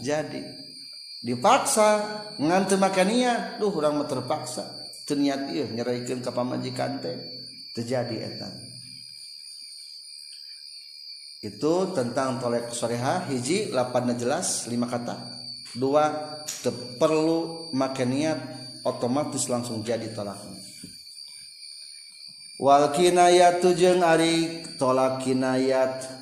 [0.00, 0.40] jadi.
[1.20, 1.88] Dipaksa
[2.40, 4.64] ngan teu make niat duh urang mah terpaksa.
[5.04, 7.35] Teu niat ieu nyerahikeun ka pamajikan teh
[7.76, 8.48] terjadi eta
[11.44, 15.36] itu tentang tolek soreha hiji lapan jelas lima kata.
[15.76, 16.08] Dua
[16.96, 18.40] perlu make niat
[18.80, 20.56] otomatis langsung jadi tolaknya
[22.56, 26.16] wal kinayat jeung ari tolak kinayat.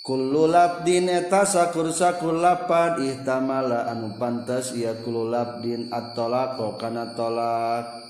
[0.00, 8.07] Kullu labdin eta sakur sakur lapan ihtamala anu pantas ieu kullu labdin at-talaq kana tolak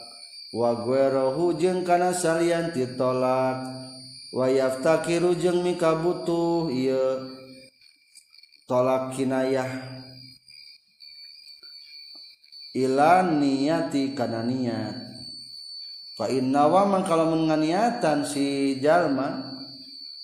[0.48, 3.68] wa guerohu jeung kana salian ti tolak
[4.32, 7.36] wayaftakiru jeung mika butuh ieu
[8.68, 9.96] tolak kinayah.
[12.76, 14.94] Ila niyati kana niat.
[16.14, 19.56] Fa inna wa man kalau menganiatan si jalma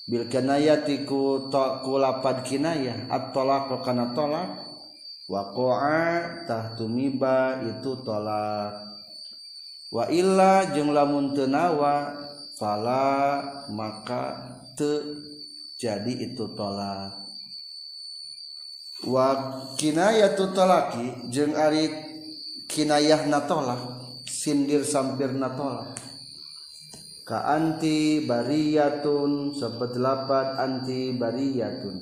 [0.05, 3.09] bil kinayati ku to, ku lapad kinayah.
[3.09, 3.73] At tolak.
[3.81, 4.61] Kana tolak
[5.27, 8.94] waqa'a tahtumiba itu tolak
[9.95, 12.19] wa illa jeung lamun teu nawa
[12.59, 13.39] fala
[13.71, 14.35] maka
[14.75, 14.91] te
[15.79, 17.23] jadi itu tolak.
[19.05, 21.93] Wakinayatu tolaki jeung ari
[22.67, 25.93] kinayah natolak sindir sampir natolak
[27.29, 31.97] ka anti bariyatun sebet lapat anti bariyatun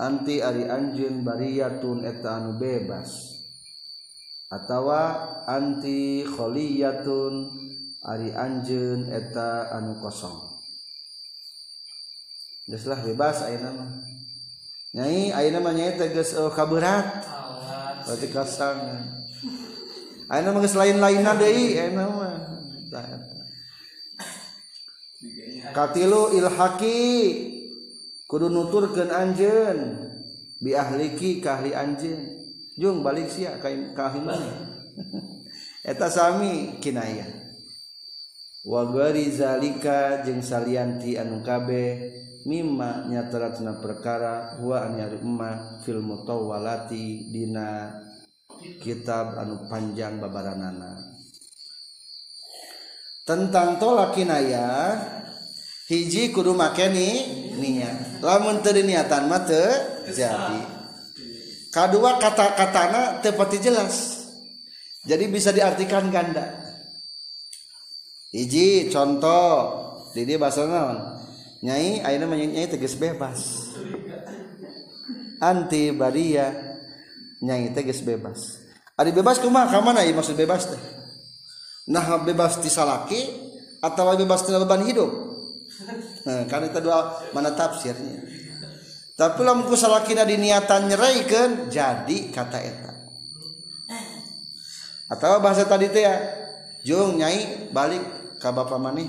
[0.00, 3.35] anti ari anjun bariyatun eta anu bebas.
[4.50, 7.34] atawa antikholiyaun
[8.06, 10.38] Ari Anjun eta anu kosong.
[12.70, 13.90] Geslah bebas ayeuna mah.
[14.94, 17.26] Nyai ayana mah nyai teh geus oh, kaberat.
[18.06, 18.78] Berarti kasang
[20.30, 22.38] mah geus lain lain deui ayeuna mah.
[25.74, 27.02] Katilu ilhaki
[28.30, 29.78] kudu nuturkeun anjeun.
[30.62, 32.35] Bi ahliki ahli anjeun.
[32.76, 34.40] Jung balik sia ka kahiman.
[35.90, 37.28] Eta sami kinayah.
[38.68, 42.12] Wa gari zalika jeung salianti anu kabeh
[42.44, 47.96] mimma nyataratna perkara wa anyari emma fil mutawwalati dina
[48.84, 51.00] kitab anu panjang babaranana.
[53.24, 55.00] Tentang tolak kinaya
[55.88, 57.08] hiji kudu make ni
[57.56, 58.20] niat.
[58.20, 59.64] Lamun teu niatan mah teu
[60.12, 60.75] jadi.
[61.76, 64.24] Kadua kata-katana teu pati jelas.
[65.04, 66.56] Jadi bisa diartikan ganda.
[68.32, 69.52] Hiji contoh
[70.16, 71.20] di dia bahasa naon?
[71.60, 73.68] Nyai ayeuna mah nyai tegas bebas.
[75.36, 76.48] Anti baria
[77.44, 78.64] nyai tegas bebas.
[78.96, 79.68] Ari bebas kumaha?
[79.68, 80.80] Ka mana maksud bebas teh?
[81.92, 83.20] Nah bebas ti salaki
[83.84, 85.28] atau bebas tina beban hidup?
[86.24, 88.35] Nah, kan itu dua mana tafsirnya
[89.16, 92.92] tapi lamun salakina diniatan nyeraikeun jadi kata eta.
[95.08, 96.20] Atau bahasa tadi teh ya
[96.84, 98.04] jung nyai balik
[98.36, 99.08] ka bapak maneh.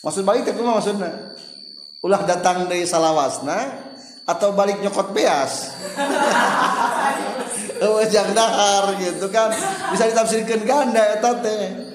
[0.00, 1.36] Maksud balik teh kumaha maksudna?
[2.00, 3.58] Ulah datang dari salawasna
[4.24, 5.68] atau balik nyokot beas?
[7.84, 9.52] Wajang dahar gitu kan.
[9.92, 11.92] Bisa ditafsirkan ganda eta teh.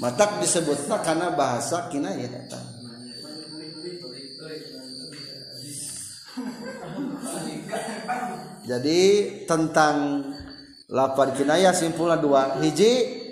[0.00, 2.71] Matak disebutna karena bahasa kinayah eta
[8.62, 9.00] jadi
[9.44, 10.22] tentang
[10.92, 12.42] lapar kinayah simpulnya dua.
[12.62, 13.22] Hiji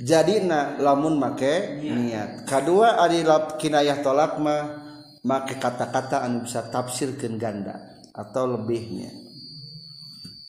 [0.00, 2.48] jadi na lamun make niat.
[2.48, 4.62] Kedua adalah kinayah tolak mah
[5.26, 7.76] make kata-kata anu bisa tafsirkan ganda
[8.14, 9.10] atau lebihnya.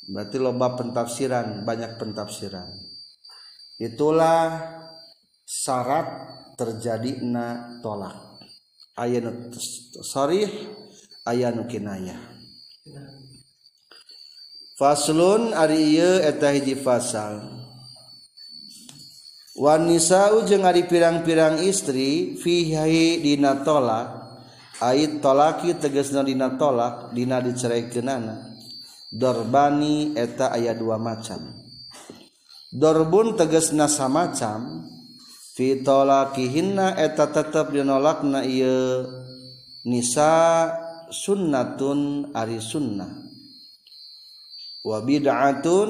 [0.05, 2.69] Berarti loba pentafsiran banyak pentafsiran.
[3.81, 4.71] Itulah
[5.43, 6.07] syarat
[6.55, 8.15] terjadi na tolak
[8.95, 9.51] ayat
[10.07, 10.47] sorry
[11.27, 12.34] ayat kinayah
[14.75, 17.41] faslun ari ieu eta hiji fasal.
[19.55, 24.23] Wanisa jeung ari pirang-pirang istri fihi dina tolak.
[24.83, 28.55] Ait tolaki tegasna dina tolak dina diceraikeunana.
[29.15, 31.55] dorbani eta aya dua macam.
[32.75, 34.83] Dorbun tegasna samacam
[35.55, 39.07] fi tolakihinna eta tetep dinolakna ieu.
[39.87, 40.67] Nisa
[41.07, 43.24] sunnatun ari sunnah.
[44.85, 45.89] wa bid'atun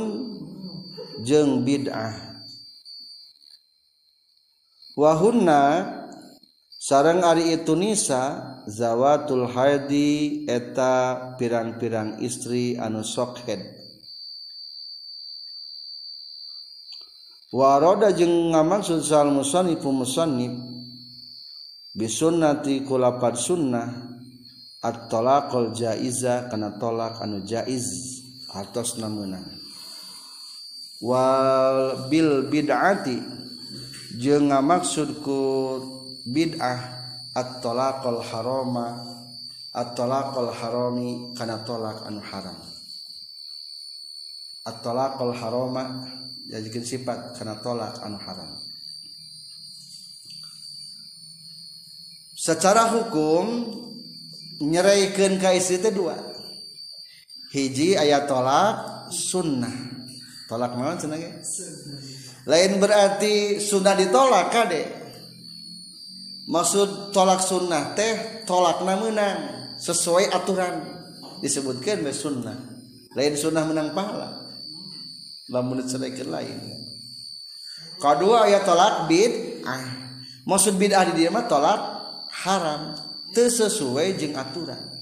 [1.28, 2.40] jeung bid'ah.
[4.96, 5.84] Wa hunna
[6.80, 13.60] sareng ari itu nisa zawatul haidi eta pirang-pirang istri anu sokhed
[17.52, 20.56] wa roda jeung ngamaksud sal musannifu musannif
[21.92, 23.92] bisunnati kulapat sunnah
[24.80, 28.15] at-talaqul jaiza kana tolak anu jaiz.
[28.56, 29.44] hartos namunang
[31.04, 33.20] wal bil bid'ati
[34.16, 35.44] jeung ngamaksudku
[36.24, 36.80] bid'ah
[37.36, 39.16] at-talaqul harama
[39.76, 42.56] at-talaqul harami kana tolak anu haram.
[44.64, 46.08] At-talaqul harama
[46.48, 48.56] jadikan sifat kana tolak anu haram.
[52.40, 53.46] Secara hukum
[54.64, 56.35] nyeraikan ka istri itu dua.
[57.56, 59.72] Hiji ayat tolak sunnah.
[60.52, 61.32] Tolak mana sunnah ge?
[62.46, 64.86] lain berarti sunnah ditolak kade
[66.46, 70.94] maksud tolak sunnah teh tolak menang sesuai aturan.
[71.42, 72.56] Disebutkan be sunnah.
[73.16, 74.50] Lain sunnah menang pahala.
[75.52, 76.58] Lamun diceraikan lain.
[78.02, 79.84] Kedua ayat tolak bid'ah.
[80.46, 81.80] Maksud bid'ah di dia mah tolak
[82.46, 82.98] haram.
[83.36, 84.95] Teu sesuai jeung aturan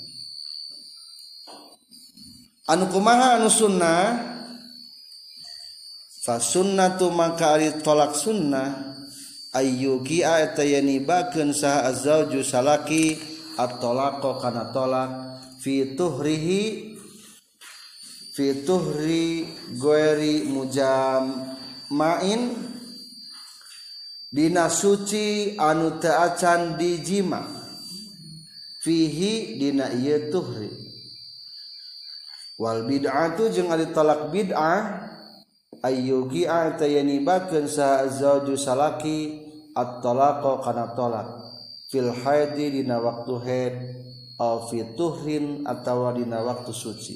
[2.74, 4.17] anu kumaha anu sunnah
[6.26, 8.97] fa sunnatu maka ari tolak sunnah
[9.53, 13.21] ayyuki eta yanibakeun saha azwaju salaki
[13.53, 15.11] at-talaqo kana tolak.
[15.61, 16.91] Fi tuhrihi
[18.36, 19.47] fi tuhri
[19.80, 21.55] goeri mujam
[21.88, 22.51] main
[24.28, 27.47] dina suci anu teu acan dijima
[28.84, 30.83] fihi dina ieu tuhri.
[32.60, 35.10] wal bid'atu jeung ari talak bid'ah
[35.82, 39.41] ayyugi atayani bakeun sa zauju salaki
[39.74, 41.28] at-talaqo kana talak
[41.89, 43.76] fil haidi dina waktu haid
[44.38, 47.16] aw fi tuhrin atawa dina waktu suci.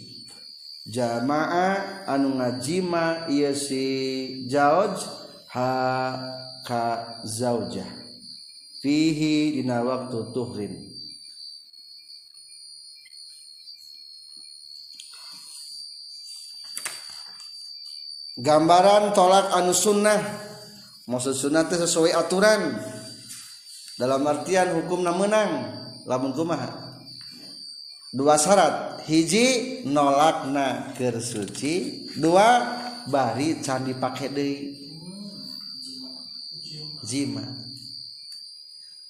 [0.88, 4.96] Jamaah anu ngajima ieu si zauj
[5.52, 5.72] ha
[6.64, 7.90] ka zaujah.
[8.80, 10.87] Fihi dina waktu tuhrin.
[18.38, 20.22] Gambaran tolak anu sunnah.
[21.10, 22.78] Maksud sunnah itu sesuai aturan.
[23.98, 25.74] Dalam artian hukumna menang
[26.06, 27.02] lamun kumaha?
[28.14, 29.02] Dua syarat.
[29.08, 32.06] Hiji nolakna keur suci.
[32.14, 32.78] Dua
[33.10, 34.76] bari can dipake deui.
[37.08, 37.46] Jima.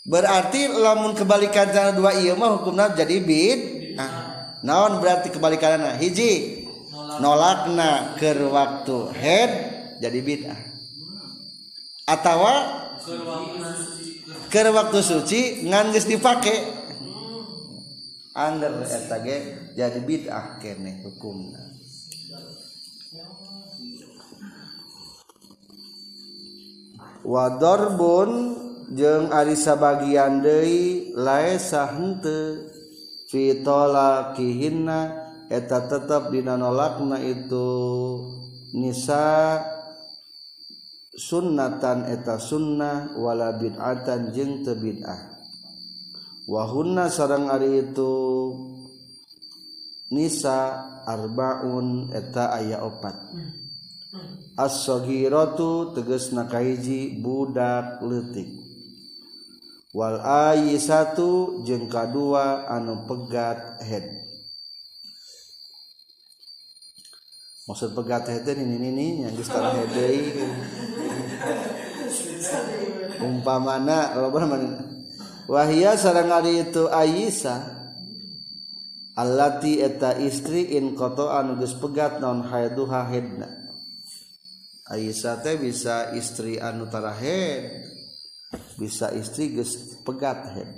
[0.08, 3.60] Berarti lamun kebalikan cara dua ieu mah hukumna jadi bid
[4.00, 6.57] ah naon berarti kebalikanna hiji
[7.20, 9.52] nolakna ke waktu head
[10.02, 10.62] jadi bid'ah.
[12.08, 12.54] Atawa
[14.48, 16.76] ke waktu suci ngan geus dipake.
[18.38, 19.38] Angger eta ge
[19.74, 21.64] jadi bid'ah kene hukumna.
[27.28, 28.32] Wadarbun
[28.96, 32.72] jeung ari sabagian deui laesa henteu
[33.28, 37.68] fi talaqihinna eta tetap dinanolakna itu
[38.76, 39.64] nisa
[41.18, 45.40] sunnatan eta sunnah wala bid'atan jeung teu bid'ah.
[46.48, 48.14] Wahunna sareng ari itu
[50.14, 53.16] nisa arbaun eta aya opat.
[54.58, 58.48] As-saghiratu tegasna kahiji budak leutik.
[59.94, 64.27] Wal ayisatu jeung kadua anu pegat head.
[67.68, 70.08] maksud pegat hete ini ini ini yang sekarang hete
[73.20, 74.88] umpamana lobar mana
[75.52, 77.78] wahia sareng ari itu Aisyah
[79.18, 83.50] allati eta istri in koto anu geus pegat non haiduha hedna.
[84.88, 87.84] Aisyah teh bisa istri anu tarahed
[88.80, 90.70] bisa istri geus pegat hed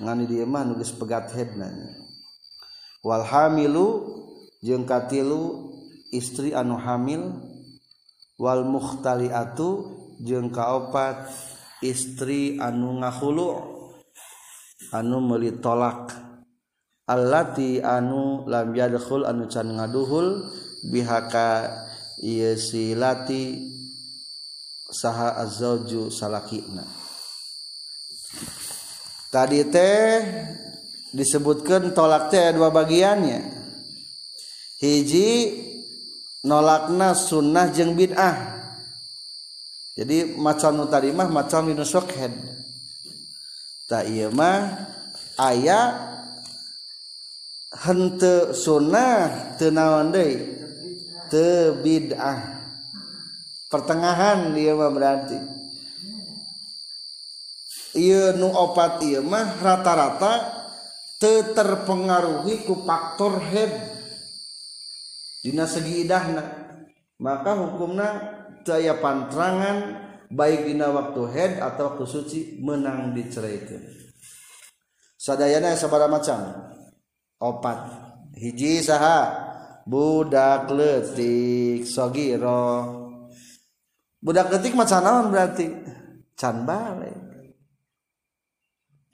[0.00, 1.68] ngani dieu mah nu geus pegat hedna
[3.04, 4.16] wal hamilu
[4.64, 5.72] jeung katilu
[6.12, 7.36] istri anu hamil
[8.40, 11.28] wal mukhtaliatu jeung kaopat
[11.84, 13.48] istri anu ngahulu
[14.92, 16.12] anu meuli tolak.
[17.06, 20.50] Allati anu lam yadkhul anu can ngaduhul
[20.90, 21.70] bihaka
[22.18, 23.62] ieu silati
[24.90, 26.82] saha azzauju salakina.
[29.30, 30.18] Tadi teh
[31.14, 33.65] disebutkan tolak teh dua bagiannya
[34.76, 35.56] hiji
[36.44, 38.54] nolakna sunnah jeung bid'ah.
[39.96, 42.32] Jadi macan utarimah macan nu wakhed
[43.88, 44.84] tak iya mah
[45.40, 46.12] ayah
[47.72, 50.36] hente sunnah tenawan deh
[51.32, 52.60] tebidah
[53.72, 55.38] pertengahan dia mah berarti.
[57.96, 60.60] Iya nu opat iya mah rata-rata
[61.56, 63.95] terpengaruhi ku faktor head.
[65.46, 66.42] Dina segi idahna.
[67.22, 68.08] Maka hukumna
[68.66, 69.78] teu aya pantrangan
[70.26, 73.96] baik dina waktu head atau waktu suci menang diceraikan
[75.14, 76.40] sadayana sabaraha macam.
[77.42, 77.78] Opat.
[78.34, 79.46] Hiji saha.
[79.86, 82.66] Budak letik sogiro.
[84.18, 85.66] Budak letik macam naon berarti?
[86.36, 87.16] Can balik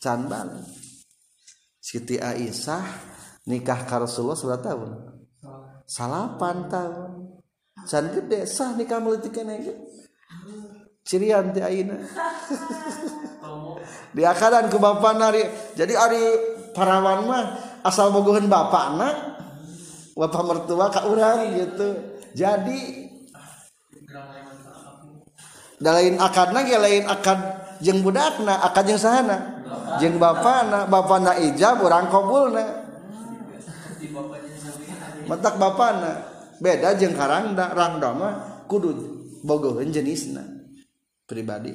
[0.03, 0.67] can balik
[1.79, 2.83] Siti Aisyah
[3.47, 5.02] nikah ka Rasulullah tahun
[5.87, 7.13] salapan tahun
[7.89, 9.59] can gede sah nikah meletik kene
[11.03, 11.99] cirian teh ayeuna.
[14.15, 15.43] Di akadan ku bapak nari.
[15.75, 16.23] Jadi ari
[16.77, 17.45] parawan mah
[17.83, 19.17] asal bogohan bapak nak
[20.15, 21.89] bapak mertua ka urang gitu.
[22.33, 23.11] Jadi
[25.83, 27.39] da lain akadna ge lain akad
[27.83, 29.67] jeung budakna akad jeung sahana.
[29.99, 32.65] Jeung bapana bapana ijab urang kabulna.
[33.99, 34.52] Di bapana
[36.63, 38.33] beda jeung karangda rangda mah
[38.71, 38.91] kudu
[39.43, 40.43] bogoheun jenisna
[41.27, 41.75] pribadi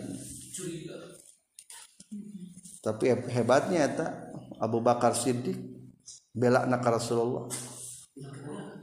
[2.87, 4.07] tapi hebatnya eta
[4.63, 5.59] Abu Bakar Siddiq
[6.31, 7.51] bela nak Rasulullah.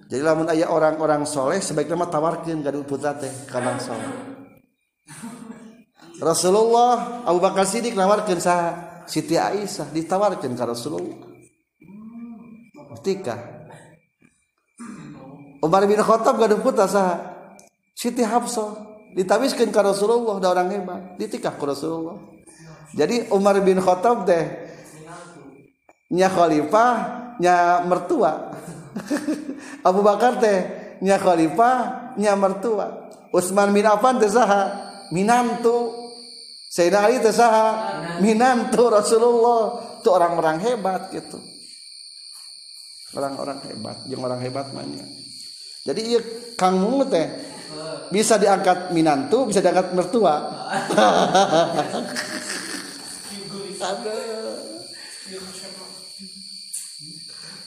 [0.04, 4.12] Jadi lamun aya orang-orang soleh sebaiknya mah tawarkeun ka putra teh kana soleh.
[6.20, 11.32] Rasulullah Abu Bakar Siddiq nawarkeun saha Siti Aisyah ditawarkeun ka Rasulullah.
[13.00, 13.53] Ketika
[15.64, 17.32] Umar bin Khattab gaduh putra saha.
[17.96, 18.92] Siti Hafsah.
[19.16, 21.16] Ditawiskeun ka Rasulullah da orang hebat.
[21.16, 22.20] Ditikah ku Rasulullah.
[22.92, 24.44] Jadi Umar bin Khattab teh
[26.12, 26.92] nya khalifah
[27.40, 28.52] nya mertua.
[29.88, 30.58] Abu Bakar teh
[31.00, 33.08] nya khalifah nya mertua.
[33.32, 35.96] Utsman bin Affan teh saha minantu.
[36.68, 37.66] Sayyidina Ali teh saha
[38.20, 39.80] minantu Rasulullah.
[40.04, 41.40] Itu orang-orang hebat gitu.
[43.16, 45.06] Orang-orang hebat yang orang hebat manya
[45.84, 46.20] jadi iya
[46.56, 47.28] kang mung teh
[48.08, 50.40] bisa diangkat minantu bisa diangkat mertua.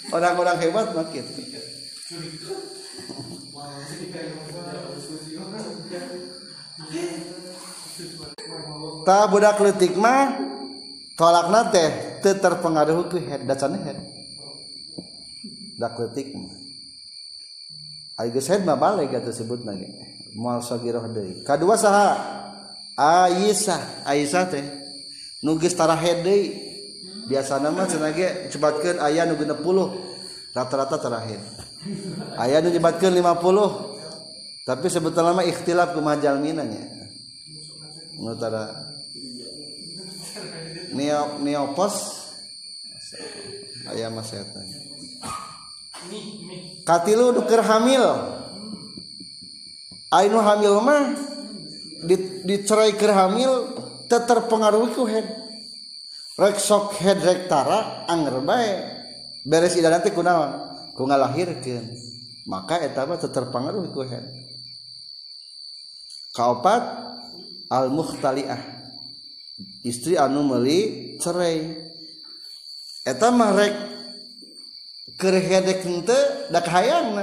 [0.07, 1.25] Orang-orang hebat makin.
[9.05, 10.41] Ta budak letik mah
[11.13, 14.01] tolak nate terpengaruh ku head dasarnya head.
[15.77, 16.56] Dak letik mah.
[18.73, 19.61] balik tersebut
[21.45, 22.17] kedua saha
[22.97, 24.09] Aisyah.
[24.09, 24.65] Aisyah teh
[25.45, 25.93] nugistara
[27.29, 29.53] biasa nama senage cepatkeun ayah nu 60
[30.57, 31.37] rata-rata terakhir
[32.41, 36.89] ayah nu nyebatkan 50 tapi sebetulnya mah ikhtilaf ke majal minanya
[38.17, 38.73] nutara
[40.97, 42.25] neo neopos.
[43.87, 44.86] Ayah mas setan
[46.87, 48.05] katilu duker hamil.
[50.07, 51.19] Ainu hamil mah
[52.47, 53.75] dicerai ker hamil
[54.07, 55.27] terpengaruhi ku head.
[56.37, 58.71] Rek sok head rek tara anger bae.
[59.43, 60.51] Beres ida nanti kunaon?
[60.95, 61.85] Ku ngalahirkeun.
[62.47, 64.25] Maka eta mah terpengaruhi ku head.
[66.31, 66.83] Kaopat
[67.67, 68.61] al mukhtaliah
[69.83, 71.83] istri anu meuli cerai.
[73.03, 73.96] Eta mah rek
[75.17, 76.19] kerhedek ente
[76.53, 77.17] dak hayang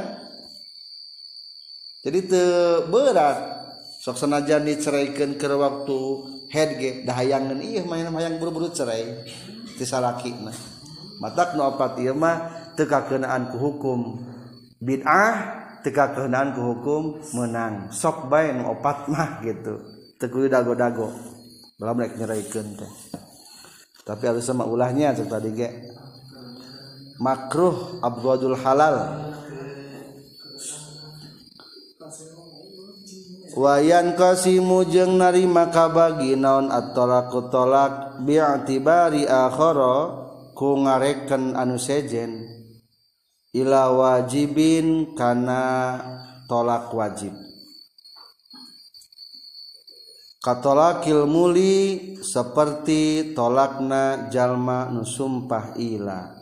[2.05, 2.45] jadi te
[2.93, 3.65] berat.
[4.05, 5.99] Sok senajan diceraikan ke waktu
[6.53, 9.25] head ge dah hayangan iya main hayang buru-buru cerai
[9.81, 10.53] ti salaki nah
[11.25, 14.21] matak nu opat ieu mah teu kakeunaan ku hukum.
[14.85, 15.33] Bid'ah
[15.81, 17.89] teu kakeunaan ku hukum menang.
[17.89, 19.81] Sok bae nu opat mah gitu.
[20.21, 21.09] Teu kudu dago-dago.
[21.81, 22.93] Dalam rek nyeraikeun teh.
[24.05, 25.94] Tapi harus sama ulahnya tadi ge.
[27.19, 28.97] makruh abghadul halal.
[33.55, 40.27] Wayan kasimu jeung narima kabagi naon at-talaqu talaq bi'tibari akhara
[40.59, 42.51] ku ngareken anu sejen.
[43.55, 46.03] Ila wajibin kana
[46.51, 47.31] tolak wajib.
[50.43, 56.34] Katolakil muli seperti tolakna jalma nu sumpah ila.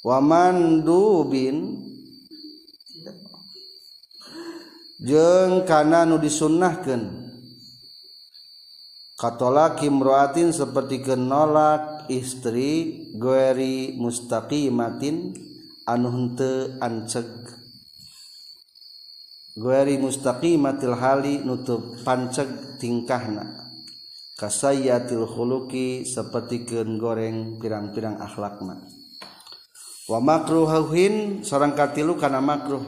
[0.00, 1.80] wamandubin
[5.00, 7.20] jeng kana nu disunnahkan
[9.20, 15.36] katolak imroatin seperti kenolak istri gueri mustaqimatin
[15.84, 17.28] anu henteu anceg.
[19.60, 23.44] Gueri mustaqimatil hali nutup panceg tingkahna.
[24.40, 28.99] Kasayatil khuluqi seperti gen goreng pirang-pirang akhlakna.
[30.10, 32.82] wa wamakruhin sareng katilu karena makruh.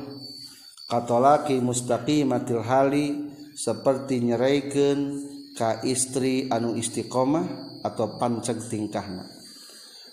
[0.90, 5.22] Katolaki mustaqi matil hali seperti nyeraikan
[5.54, 9.22] ka istri anu istiqomah atau panceg tingkahna.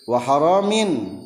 [0.06, 1.18] Wa haramin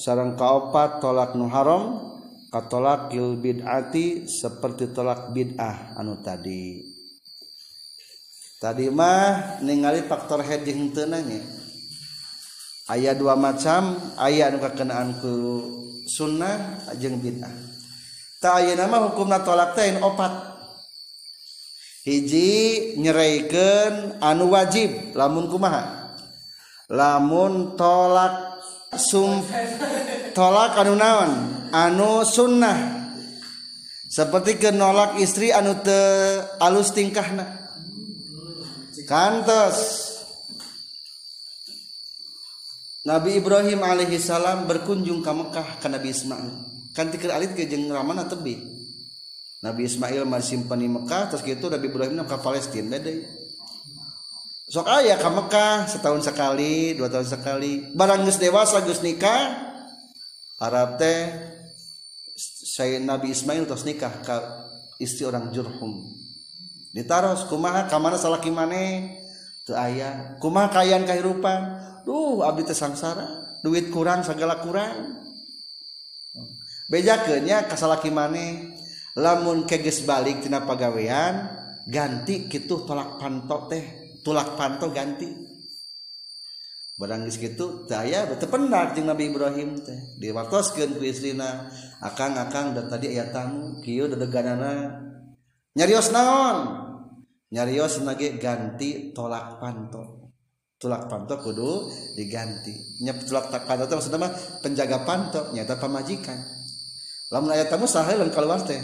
[0.00, 2.16] sarang kaopat tolak nu haram
[2.48, 6.80] katolak il bid'ati seperti tolak bid'ah anu tadi.
[8.56, 11.65] Tadi mah ningali faktor heading tenangnya
[12.86, 15.34] ayat dua macam ayat anu kakenaan ku
[16.06, 17.50] sunnah jeung bid'ah.
[18.38, 20.54] Ta ayeuna mah hukumna tolak teh opat.
[22.06, 26.14] Hiji nyeraikan anu wajib lamun kumaha?
[26.86, 28.62] Lamun tolak
[28.94, 29.42] sum
[30.30, 31.32] tolak anu naon?
[31.74, 33.10] Anu sunnah.
[34.06, 35.98] Seperti kenolak istri anu te
[36.62, 37.66] alus tingkahna.
[39.10, 40.05] Kantos.
[43.06, 46.50] Nabi Ibrahim alaihi salam berkunjung ke Mekah ke Nabi Ismail.
[46.90, 48.58] Kan tikir alit ke jeung ramana tebi.
[49.62, 53.14] Nabi Ismail masih simpan di Mekah terus gitu Nabi Ibrahim ke Palestina beda
[54.66, 57.94] sok aya ke Mekah setahun sekali dua tahun sekali.
[57.94, 59.54] Barang geus dewasa geus nikah
[60.58, 61.30] Arab teh
[62.66, 64.36] saya Nabi Ismail terus nikah ke
[64.98, 66.10] istri orang Jurhum.
[66.90, 69.22] Ditaros kumaha kamana salaki maneh?
[69.62, 73.58] Teu aya kumaha kayan kahirupan duh abdi teh sangsara.
[73.66, 75.26] Duit kurang segala kurang.
[76.86, 78.78] Bejakeunnya ka salaki maneh
[79.18, 81.50] lamun keges balik tina pagawean
[81.90, 83.84] ganti kitu tolak pantok teh
[84.22, 85.26] tulak panto ganti.
[86.96, 89.98] Barang geus kitu daya teu pendak jeung Nabi Ibrahim teh.
[90.22, 91.66] Diwartoskeun ku istrina
[91.98, 95.02] akang-akang dan tadi aya tamu kieu dedeganana.
[95.74, 96.86] Nyarios naon?
[97.50, 100.15] Nyarios nage ganti tolak pantok
[100.76, 103.00] tulak panto kudu diganti.
[103.00, 106.36] Nya tulak panto teh maksudna mah penjaga panto nyata pamajikan.
[107.32, 108.78] Lamun aya tamu saheuleuh keluar teh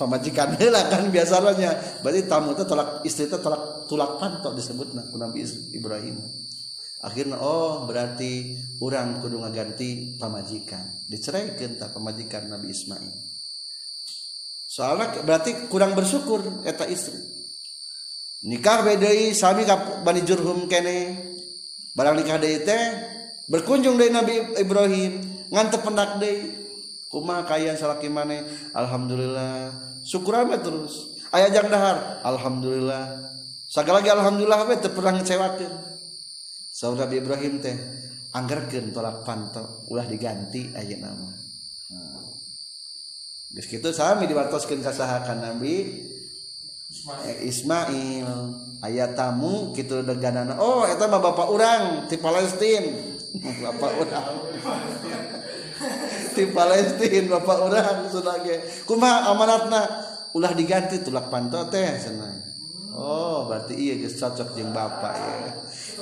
[0.00, 5.20] pamajikan heula kan biasanya berarti tamu teh tolak istri teh tolak tulak pantok disebutna ku
[5.20, 5.44] Nabi
[5.76, 6.16] Ibrahim.
[7.02, 11.06] Akhirnya oh berarti orang kudu ngaganti pamajikan.
[11.10, 13.10] Diceraikan tak pamajikan Nabi Ismail.
[14.70, 17.41] Soalnya berarti kurang bersyukur eta istri
[18.42, 19.66] nikah bedai sami
[20.02, 21.30] bani jurhum kene.
[21.92, 22.82] Barang nikah deui teh
[23.46, 25.20] berkunjung dari Nabi Ibrahim
[25.52, 26.62] ngantep pendak deui.
[27.12, 28.40] Kumaha kaya salaki maneh?
[28.72, 29.68] Alhamdulillah.
[30.00, 31.20] Syukur amat terus.
[31.28, 32.24] Aya jang dahar?
[32.24, 33.28] Alhamdulillah.
[33.68, 35.74] Segala lagi alhamdulillah we teu pernah ngecewakeun.
[36.72, 37.76] Saur Nabi Ibrahim teh
[38.32, 41.28] anggerkeun tolak panto ulah diganti aya nama.
[41.92, 42.32] Nah.
[43.52, 46.08] Geus kitu sami diwartoskeun ka saha Nabi.
[47.42, 48.26] Ismail.
[48.26, 52.90] Eh, Ayat tamu gitu deganana oh itu mah bapak orang di Palestina
[53.62, 54.26] bapak orang
[56.34, 59.86] di Palestina bapak orang sebagai kumaha amanatna
[60.34, 62.50] ulah diganti tulak panto teh senang
[62.92, 65.32] Oh berarti iya guys cocok jeng bapak ya.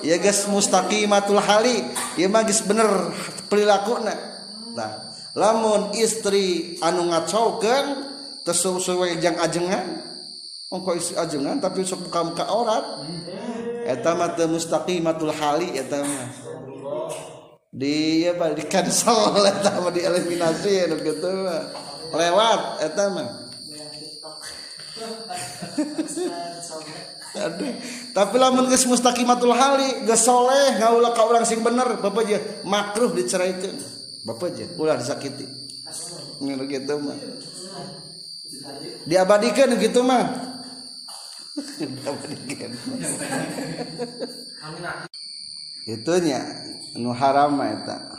[0.03, 1.87] Iya guys mustaqimatul hali.
[2.19, 3.15] Iya mah guys bener
[3.47, 4.15] perilakuna
[4.75, 8.11] nah lamun istri anu ngacaukan
[8.43, 10.10] tersesuai jang ajengan
[10.71, 13.03] ongko istri ajengan tapi sok muka aurat.
[13.91, 16.27] Eta mah teu mustaqimatul hali eta mah.
[17.71, 21.31] Di apa di cancel eta mah dieliminasi gitu
[22.15, 23.29] lewat eta mah.
[28.11, 33.15] Tapi lamun geus mustaqimatul hali geus soleh ngaulah ka urang sing bener bapak aja makruh
[33.15, 33.79] diceraikeun
[34.27, 35.47] bapak aja ulah disakiti.
[36.43, 37.17] Ngono gitu mah.
[39.07, 40.50] Diabadikan gitu mah
[45.91, 46.39] itunya
[46.95, 48.19] nu haram eta.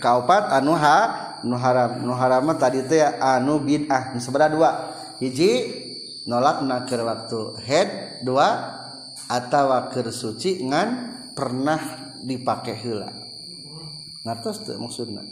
[0.00, 2.00] Kaopat anu ha nu haram.
[2.02, 4.16] Nu haram tadi teh anu bid'ah.
[4.50, 4.70] Dua.
[5.20, 5.84] Hiji
[6.26, 7.54] nolak nakir waktu.
[7.60, 7.88] Head
[8.24, 8.72] dua
[9.28, 10.88] atau keur suci ngan
[11.36, 11.80] pernah
[12.24, 13.12] dipakai heula.
[14.24, 15.22] Ngertos tuh maksudna?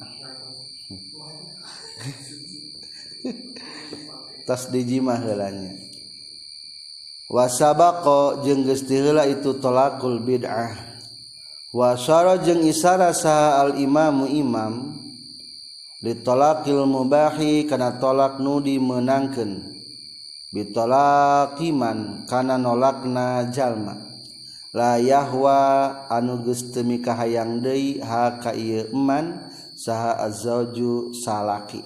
[4.44, 5.83] Tas dijimah heulanya
[7.34, 10.94] wasabako jeung gestila itu tolakul bid'ah.
[11.74, 14.94] Wasara jeung isara saha al imamu imam
[15.98, 19.74] ditolakil mubahi kana tolak nudi menangkan
[20.54, 23.98] bitolakiman kana nolakna jalma.
[24.70, 31.82] La yahwa anu geus teu mikahayang deui ha ka ieu eman saha azzauju salaki.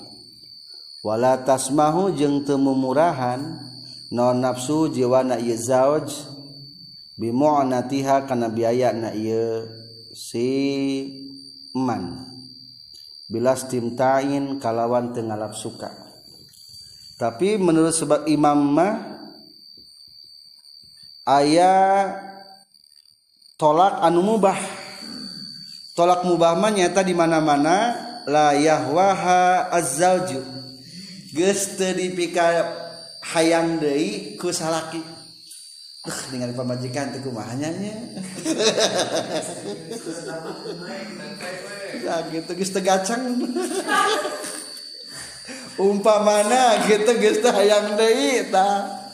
[1.01, 3.65] Wala tasmahu jeung teu mumurahan
[4.09, 6.09] non nafsu jiwa na zauj
[7.21, 9.69] bimu'natiha kana biaya na ieu
[10.17, 10.49] si
[11.77, 12.25] man
[13.29, 15.93] bilas timtain kalawan tengalap suka.
[17.19, 18.95] Tapi menurut sebab imam mah
[21.29, 21.75] aya
[23.61, 24.57] tolak anu mubah.
[25.93, 27.77] Tolak mubah mah nyata di mana-mana
[28.25, 30.41] la yahwaha azzauju.
[31.35, 32.88] Geus teu dipika
[33.35, 35.05] hayang deui ku salaki.
[36.09, 37.91] Uh, ningali pamajikan teu kumahanya nya
[42.33, 43.19] gitu geus teu gacang
[45.83, 49.05] umpamana gitu geus teu hayang deui tah.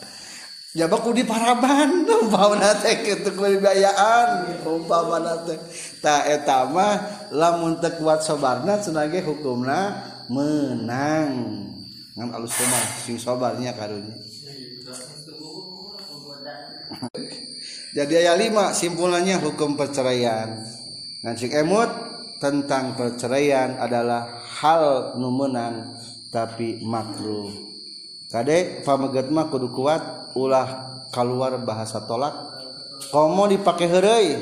[0.74, 5.58] Jaba ku di paraban umpamana teh kitu kulibayaan umpamana teh.
[5.98, 9.98] Ta eta mah lamun teu kuat sabarna cenah ge hukumna
[10.30, 11.73] menang.
[12.14, 14.14] Ngan alus mah sing sabarnya karunya.
[17.96, 20.62] Jadi ayat 5 simpulannya hukum perceraian.
[21.26, 21.90] Ngan cik emut
[22.38, 25.98] tentang perceraian adalah hal nu menang
[26.30, 27.50] tapi makruh.
[28.30, 32.34] Kade pameget mah kudu kuat ulah keluar bahasa tolak.
[33.10, 34.38] Komo dipakai heureuy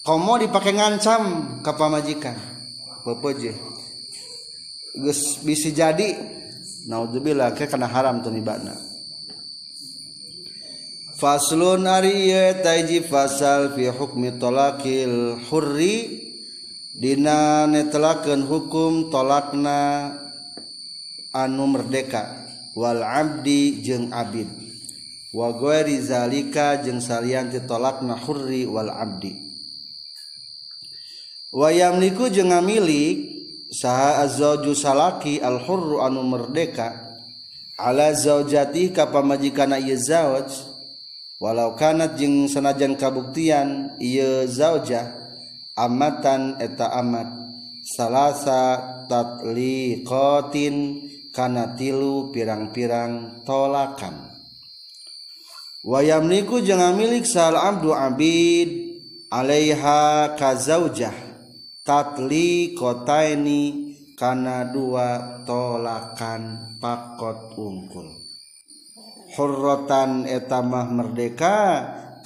[0.00, 2.36] komo dipakai ngancam ka pamajikan.
[3.04, 3.76] Pepeje
[4.96, 6.16] geus bisa jadi
[6.86, 8.78] naudzubillah ke kana haram tuh nibana
[11.18, 12.32] faslun ari
[12.62, 16.22] taiji fasal fi hukmi talaqil hurri.
[16.96, 20.16] Dina netelakeun hukum tolakna
[21.28, 22.48] anu merdeka.
[22.72, 24.48] Wal abdi jeung abid.
[25.28, 29.36] Wa ghairi zalika jeung salian ditolakna hurri wal abdi.
[31.52, 32.48] Wa yamliku jeung
[33.70, 37.06] saha azzauju salaki al hurru anu merdeka.
[37.76, 40.48] Ala zaujati ka pamajikana ieu zauj
[41.36, 45.12] walau kanat jeung sanajan kabuktian ieu zaujah
[45.76, 47.28] amatan eta amat.
[47.86, 50.76] Salasa tatliqatin
[51.36, 54.32] kana tilu pirang-pirang tolakan.
[55.84, 58.96] Wayamliku jeung milik sal abdu abid
[59.30, 61.25] alaiha kazaujah
[61.86, 68.10] tatli kota ini karena dua tolakan pakot ungkul
[69.38, 71.58] hurrotan etamah merdeka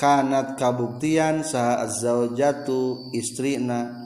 [0.00, 4.00] kanat kabuktian saha zaujatu istrina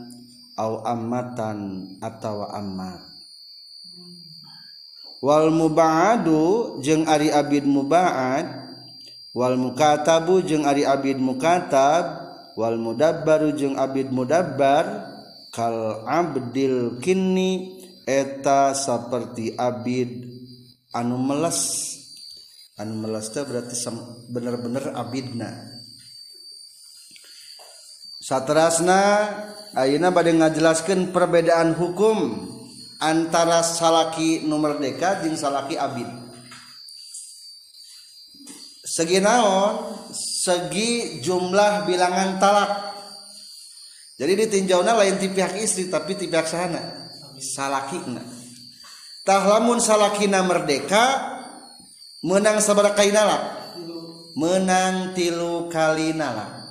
[0.59, 2.99] au ammatan atau ammat.
[5.23, 8.45] Wal muba'adu jeung ari abid muba'ad
[9.33, 12.27] wal mukatabu jeung ari abid mukatab
[12.59, 15.14] wal mudabbaru jeung abid mudabbar
[15.55, 20.27] kal abdil kini eta seperti abid
[20.91, 21.95] anu melas
[22.75, 23.79] anu melas teh berarti
[24.35, 25.51] bener-bener abidna.
[28.25, 29.31] Satrasna
[29.79, 32.51] ayeuna bade ngajelaskeun perbedaan hukum
[32.99, 36.09] antara salaki nu merdeka jeung salaki abid.
[38.85, 40.09] Segi naon?
[40.15, 42.94] Segi jumlah bilangan talak.
[44.15, 48.23] Jadi ditinjaunya lain ti pihak istri tapi ti pihak sahana salakina
[49.27, 51.35] tah lamun salakina merdeka
[52.23, 53.43] menang sabaraha kali nalak
[54.39, 56.65] menang tilu kali nalak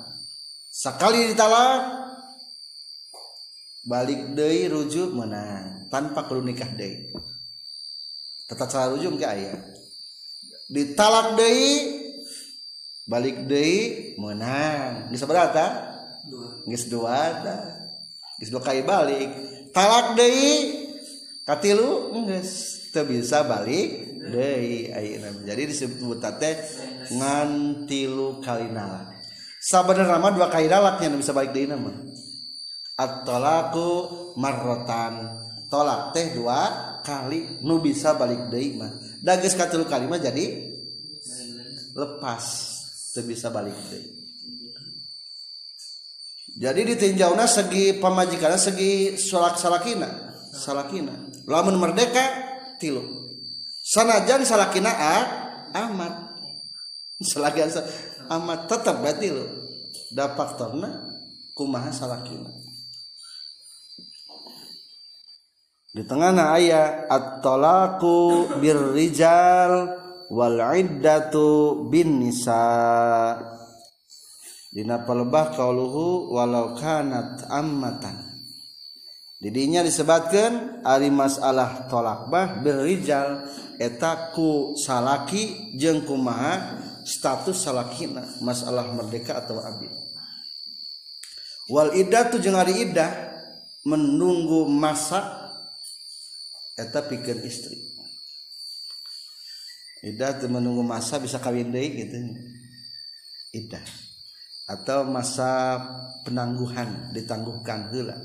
[0.74, 2.04] sekali ditalak
[3.84, 7.12] balik deui rujuk menang tanpa kudu nikah deui.
[8.48, 9.60] Tetap salah rujuk ke ayah
[10.72, 12.00] ditalak deui
[13.04, 15.12] balik deui menang.
[15.12, 15.83] Geus berapa
[16.68, 17.56] geus dua da
[18.40, 19.30] geus dua kali balik.
[19.74, 20.82] Talak deui.
[21.44, 24.88] Katilu geus teu bisa balik deui.
[24.88, 26.56] Ayeuna jadi disebut teh
[27.04, 29.12] ngan tilu kali nalak
[29.64, 31.96] sabenerna mah dua kali nalaknya nu bisa balik deui mah.
[32.94, 33.88] At-talaqu
[34.38, 35.42] marratan.
[35.72, 38.92] Tolak teh dua kali nu bisa balik deui mah.
[39.24, 40.72] Da geus katilu kali mah jadi
[41.96, 42.44] lepas.
[43.16, 44.23] Teu bisa balik deui.
[46.64, 50.08] Jadi ditinjauna segi pamajikanna segi salak salakina.
[50.48, 51.12] Salakina.
[51.44, 52.24] Lamun merdeka
[52.80, 53.04] tilu.
[53.84, 55.16] Sanajan salakina a
[55.76, 56.14] amat.
[57.36, 57.68] Salakian
[58.32, 59.44] amat tetap batil
[60.16, 61.04] da faktorna
[61.52, 62.48] kumaha salakina.
[65.92, 70.00] Di tengahna aya at-talaqu birrijal
[70.32, 73.53] wal iddatu bin nisa
[74.74, 78.34] dina palebah kauluhu walau kanat ammatan.
[79.38, 83.46] Didinya disebabkan ari masalah tolak bah berijal
[83.78, 89.92] etaku salaki jengku maha status salakina masalah merdeka atau abid.
[91.70, 93.10] Wal iddah hari iddah
[93.86, 95.52] menunggu masa
[96.74, 97.78] eta pikir istri.
[100.04, 102.16] Iddah tuh menunggu masa bisa kawin deui gitu.
[103.56, 104.03] Iddah
[104.64, 105.76] atau masa
[106.24, 108.16] penangguhan ditangguhkan heula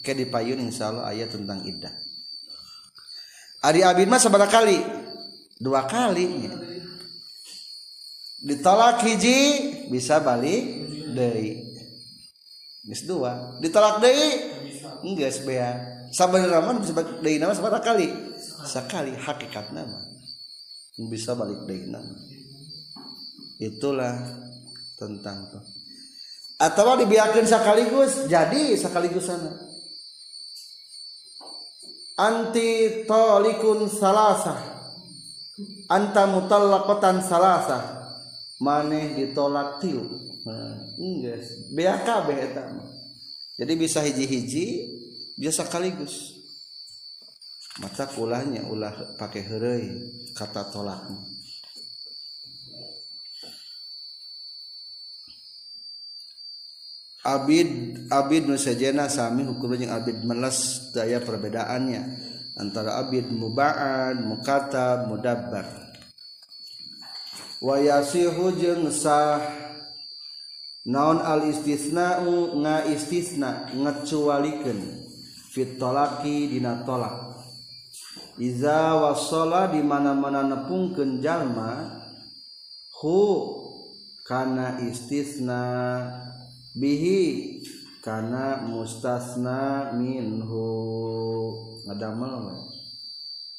[0.00, 1.92] ke di payun insyaallah ayat tentang iddah.
[3.64, 4.78] Ari Abid mah sabaraha kali?
[5.58, 6.46] Dua kali.
[8.46, 9.38] Ditolak hiji
[9.90, 10.62] bisa balik
[11.16, 11.64] deui.
[12.86, 13.58] Geus dua.
[13.58, 14.30] Ditolak deui?
[15.18, 15.74] Geus bea
[16.14, 18.06] sabenerna mah bisa balik deui nama sabaraha kali?
[18.62, 20.04] Sakali hakikatna mah.
[21.10, 22.14] Bisa balik deui nama.
[23.58, 24.45] Itulah
[24.96, 25.64] tentang tuh.
[26.56, 29.52] Atau dibiarkan sekaligus jadi sekaligus sana.
[32.16, 34.56] Anti tolikun salasa
[35.92, 37.78] anta mutallaqatan salasa
[38.56, 40.04] maneh ditolak tilu
[40.96, 41.44] enggak.
[41.76, 42.88] Mah
[43.56, 44.66] jadi bisa hiji-hiji
[45.36, 46.36] bisa sekaligus.
[47.76, 49.84] Mata ulahnya ulah pakai heureuy
[50.32, 51.04] kata tolak
[57.26, 62.02] Abid Abid Nusajena sami hukumnya Abid melas daya perbedaannya
[62.54, 65.66] antara Abid mubaan mukata mudabbar.
[67.58, 69.42] Wayasihu jeung sah
[70.86, 72.22] naon al istisna
[72.62, 74.78] nga istisna ngecualikeun
[75.50, 77.42] fitolaki dina tolak.
[78.38, 81.90] Iza wasola di mana-mana nepungkeun jalma
[83.02, 83.18] hu
[84.22, 85.64] kana istisna.
[86.76, 87.20] bihi
[88.04, 90.68] karena mustasna minhu.
[91.88, 92.52] Ngadamel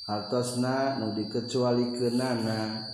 [0.08, 2.88] hartosna nu dikecualikeunana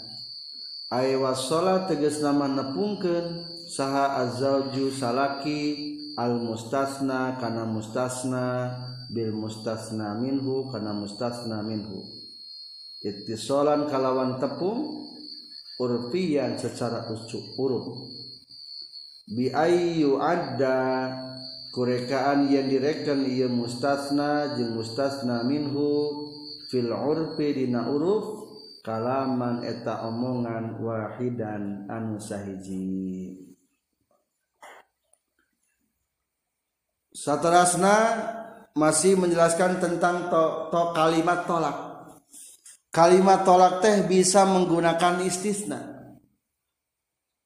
[0.93, 8.77] ay wasala tegas nama nepungkeun saha azauju salaki al mustasna kana mustasna
[9.09, 12.01] bil mustasna minhu kana mustasna minhu.
[13.03, 15.09] Ittisalan kalawan tepung
[15.81, 17.09] urfiyan secara
[17.57, 18.12] urup
[19.33, 21.09] biayu ada
[21.73, 26.29] kurekaan yang direken ia mustasna jeung mustasna minhu.
[26.69, 28.49] Fil urfi dina uruf
[28.81, 33.37] kalaman eta omongan wahidan anu sahiji.
[37.13, 37.95] Saterasna
[38.73, 41.77] masih menjelaskan tentang to, to kalimat tolak.
[42.89, 45.92] Kalimat tolak teh bisa menggunakan istisna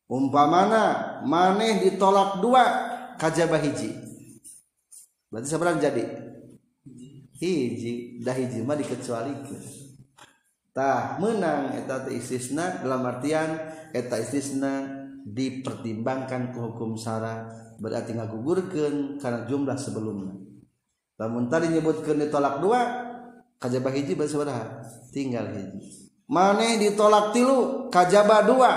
[0.08, 2.64] umpamana maneh ditolak dua
[3.20, 3.92] kajabah hiji.
[5.28, 6.04] Berarti seberang jadi?
[7.38, 8.24] Hiji.
[8.24, 9.64] Dah hiji mah dikecualikan.
[10.72, 13.50] Tah menang eta istisna dalam artian
[13.92, 14.86] eta istisna
[15.26, 17.50] dipertimbangkan ke hukum sara
[17.82, 20.38] berarti ngagugurkeun karena jumlah sebelumnya.
[21.18, 22.82] Lamun tadi nyebutkeun ditolak dua
[23.58, 24.38] kajabah hiji berarti
[25.10, 26.14] tinggal hiji.
[26.30, 28.72] Maneh ditolak tilu kajabah dua.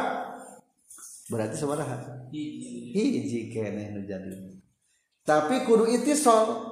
[1.31, 3.55] berarti sabaraha hiji.
[3.55, 4.61] Keneh nu jadi
[5.31, 6.67] tapi kudu itisol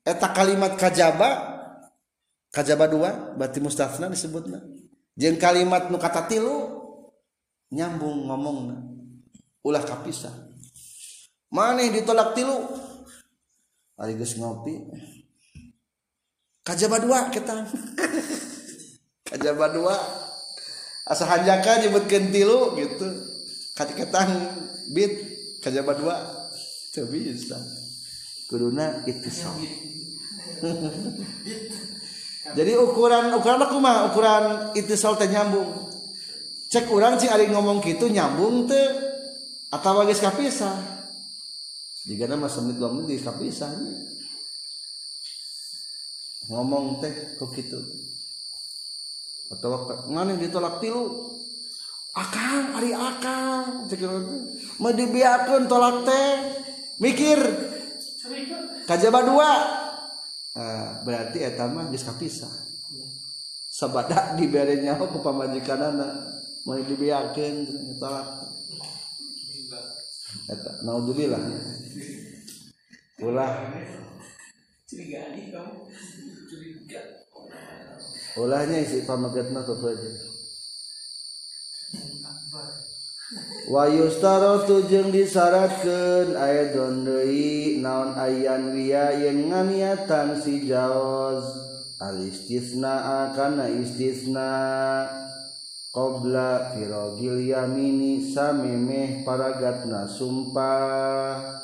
[0.00, 1.60] eta kalimat kajaba
[2.48, 4.64] kajaba dua berarti mustafna disebutna.
[5.18, 6.78] Jeung kalimat nu kata tilu
[7.68, 8.80] nyambung ngomongna.
[9.60, 10.32] Ulah kapisah.
[11.52, 12.56] Maneh ditolak tilu?
[13.98, 14.88] Ari geus ngopi.
[16.64, 17.66] Kajaba dua kita
[19.28, 19.96] kajaba dua.
[21.08, 23.08] Asa hanjaka nyebutkeun tilu gitu.
[23.78, 24.58] Katiketan
[24.90, 25.14] bit
[25.62, 26.16] kajaba dua.
[26.90, 27.54] Teu bisa
[28.48, 29.54] kuduna ittisal
[32.56, 35.86] jadi ukuran ukuran aku mah ukuran ittisal teh nyambung.
[36.68, 38.88] Cek urang cing ari ngomong gitu nyambung teh
[39.68, 40.76] atau geus kapisah.
[42.08, 43.68] Jika nama semenit dua menit kapisah
[46.48, 47.76] ngomong teh kok gitu
[49.48, 51.37] atau mana ditolak tilu
[52.18, 53.86] akang ari akang.
[54.82, 56.30] Mau dibiarkan tolak teh.
[56.98, 57.38] Mikir.
[58.86, 59.52] Kajaba dua.
[60.58, 62.50] Nah, berarti eta mah geus kapisah.
[63.70, 66.12] Sabada dibere nyawa ku pamajikan anak
[66.66, 67.54] mau dibiarkan
[68.02, 68.26] tolak
[70.50, 71.42] eta naudzubillah.
[73.22, 73.52] Ulah.
[78.38, 80.37] Ulahnya isi pamagetna tuh aja
[83.68, 91.44] Wayustarotu jeung disyaratkan aya dondei naon ayan wia yang nganiatan si jaoz.
[92.00, 94.52] Al istisna akana istisna.
[95.92, 101.60] Qobla firogil yamini samemeh paragatna sumpah.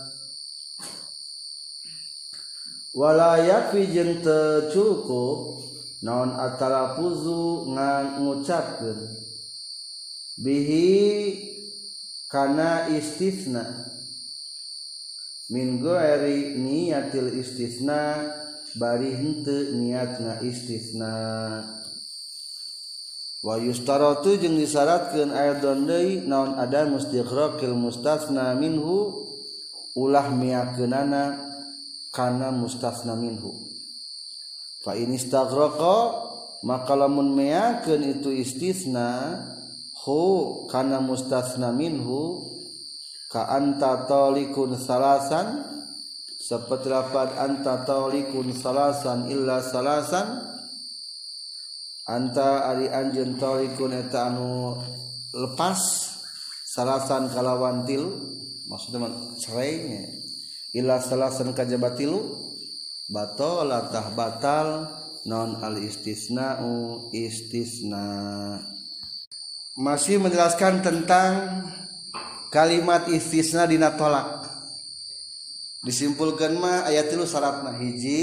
[2.93, 4.21] Walayak jeung
[4.69, 5.65] cukup
[6.05, 9.14] naon atalapuzu ngan ngucapkeun.
[10.39, 10.91] bihi
[12.27, 13.93] kana istisna.
[15.53, 18.27] Min goeri niatil istisna
[18.75, 21.13] bari henteu niatna istisna.
[23.45, 29.29] Wa yustaratu jeung disyaratkeun aidon deui naon ada mustiqraqil mustasna minhu
[29.95, 31.53] ulah miakeunana
[32.09, 33.53] kana mustasna minhu.
[34.81, 35.97] Fa in istaghraqa
[36.65, 39.39] maka lamun meakeun itu istisna
[40.05, 40.21] hu
[40.69, 42.45] kana mustasna minhu
[43.33, 45.65] ka anta talikun salasan
[46.37, 50.45] seperti lafad anta talikun salasan illa salasan
[52.05, 54.77] anta ari anjeun talikun eta anu
[55.33, 55.81] lepas
[56.69, 58.13] salasan kalawan tilu
[58.69, 59.09] maksudnya
[59.41, 60.05] cerainya
[60.77, 62.45] illa salasan kajaba tilu
[63.09, 64.69] batalatah batal
[65.25, 68.74] non al istisna'u istisna'
[69.75, 71.67] masih menjelaskan tentang
[72.55, 74.47] kalimat istisna dina tolak.
[75.85, 78.23] Disimpulkan mah ayat tilu syaratna hiji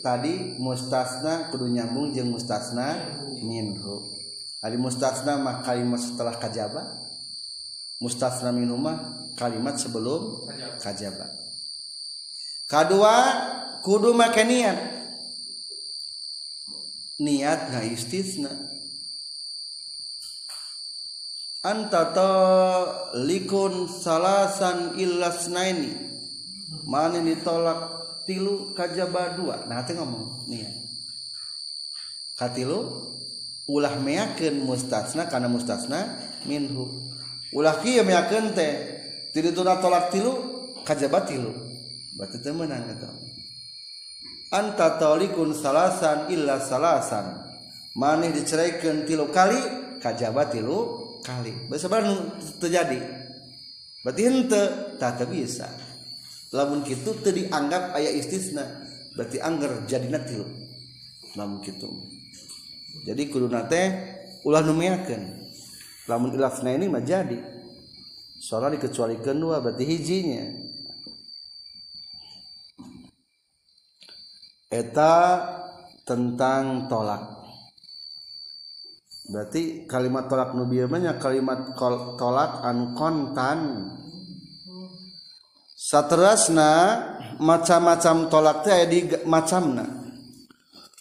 [0.00, 3.02] tadi mustasna kudu nyambung jeung mustasna
[3.42, 4.16] minhu.
[4.62, 6.86] Ari mustasna mah kalimat setelah kajaba
[7.98, 10.46] mustasna minhu mah kalimat sebelum
[10.80, 11.28] kajaba.
[12.70, 13.14] Kedua
[13.84, 14.78] kudu make niat.
[17.20, 18.50] Niat nah istisna.
[21.62, 22.30] antata
[23.22, 25.94] likun salasan illasnaini
[26.82, 29.66] mana ditolak tilu kajaba dua.
[29.70, 30.70] Nah teh ngomong nih ya.
[32.38, 32.78] katilu
[33.70, 37.14] ulah meyakin mustasna karena mustasna minhu.
[37.54, 38.72] Ulah kia meyakin teh
[39.30, 40.34] tidak tuna tolak tilu
[40.82, 41.54] kajaba tilu.
[42.18, 43.06] Berarti teh menang itu
[44.52, 47.48] anta tolikun salasan illa salasan.
[47.92, 49.60] Maneh diceraikan tilu kali
[50.00, 51.70] kajaba tilu kali.
[51.70, 52.98] Bahasa Bandung terjadi.
[54.02, 54.62] Berarti ente
[54.98, 55.70] tak bisa
[56.52, 58.60] lamun gitu teu dianggap ayah istisna
[59.16, 60.44] berarti angger jadi tilu
[61.32, 61.88] lamun gitu
[63.08, 63.88] jadi kuduna teh
[64.44, 65.42] ulah numeakeun
[66.10, 67.38] lamun ilafna ini mah jadi.
[68.42, 70.44] Soalnya dikecualikan dua berarti hijinya.
[74.66, 75.14] Eta
[76.02, 77.41] tentang tolak.
[79.32, 81.72] berarti kalimat tolak nubiamanya kalimat
[82.20, 83.88] tolak anu kontan.
[85.72, 86.72] Saterasna
[87.42, 89.88] macam-macam tolak teh aya di macamna.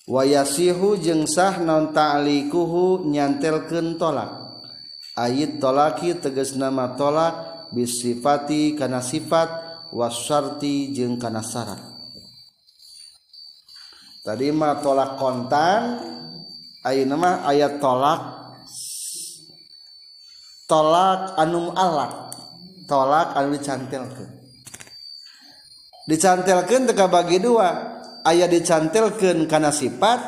[0.09, 4.32] Wayasihu jeung sah non ta'liquhu nyantelkeun tolak.
[5.13, 9.51] Ayat tolaki tegas nama tolak bisifati kana sifat
[9.91, 11.84] wasyarti jeung kana syarat.
[14.25, 15.82] Tadi mah tolak kontan
[16.86, 18.21] nama ayat tolak.
[20.65, 22.32] Tolak anum alak
[22.91, 24.41] tolak anu dicantelkan
[26.11, 27.99] dicantelkan teka bagi dua.
[28.21, 30.19] Ayat dicantelkan karena sifat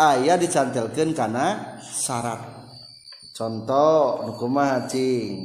[0.00, 2.40] ayat dicantelkan karena syarat.
[3.36, 5.44] Contoh nukumah cing?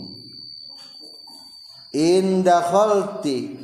[1.91, 3.57] Indah holti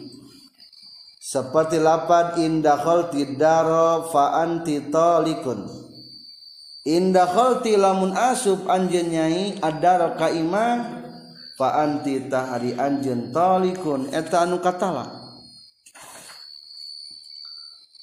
[1.22, 5.85] seperti lapan indah holti daro fa anti tolikun.
[6.86, 11.04] Indah khalti lamun asub anjeun nyai adara ka imah
[11.58, 14.14] fa anti tahari anjeun talikun.
[14.14, 15.10] Eta anu katala.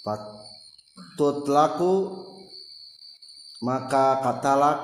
[0.02, 1.94] Patut laku
[3.62, 4.80] maka katalak.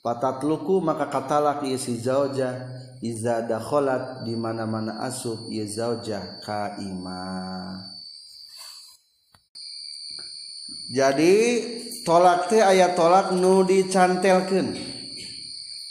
[0.00, 2.56] Patatluku maka katalak ieu si zauja.
[3.04, 8.00] Iza dakhalat di mana-mana asub ieu zauja ka imah
[10.90, 11.34] jadi
[12.10, 14.74] tolak teh ayat tolak nu dicantelkan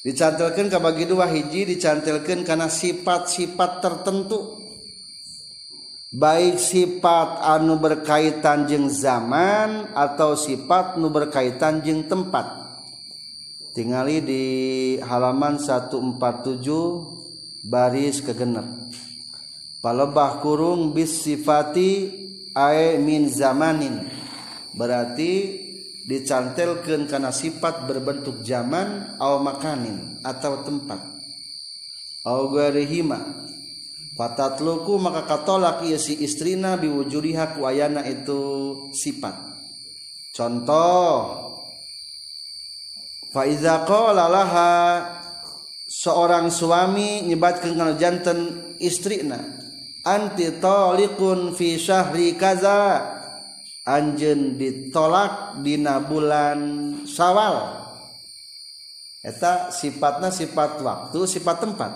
[0.04, 4.60] dicantelkan kabagi dua hiji dicantelkan karena sifat-sifat tertentu.
[6.10, 12.68] Baik sifat anu berkaitan jeng zaman atau sifat nu berkaitan jeng tempat.
[13.78, 14.46] Tinggali di
[15.06, 16.04] halaman 147
[17.64, 18.68] baris kegenep.
[19.80, 22.12] Palebah kurung bis sifati
[22.58, 24.10] ae min zamanin.
[24.74, 25.69] Berarti
[26.10, 30.97] dicantelkan karena sifat berbentuk zaman atau makanin atau tempat.
[32.26, 33.45] Augharihima
[34.18, 38.41] fatatluku maka katolak ieu si istrina biwujudiha ku ayana itu
[38.89, 39.38] sifat.
[40.34, 41.14] Contoh
[43.30, 44.74] fa iza qala laha
[45.86, 49.38] seorang suami nyebatkeun kana janten istrina
[50.01, 53.19] anti taliqun fi syahri kaza
[53.88, 56.60] Anjen ditolak dina bulan
[57.08, 57.80] Syawal.
[59.20, 61.92] Eta sifatnya sifat waktu, sifat tempat.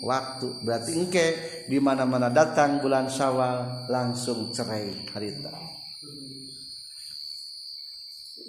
[0.00, 1.26] Waktu berarti engke
[1.68, 5.52] di mana-mana datang bulan Syawal langsung cerai harita.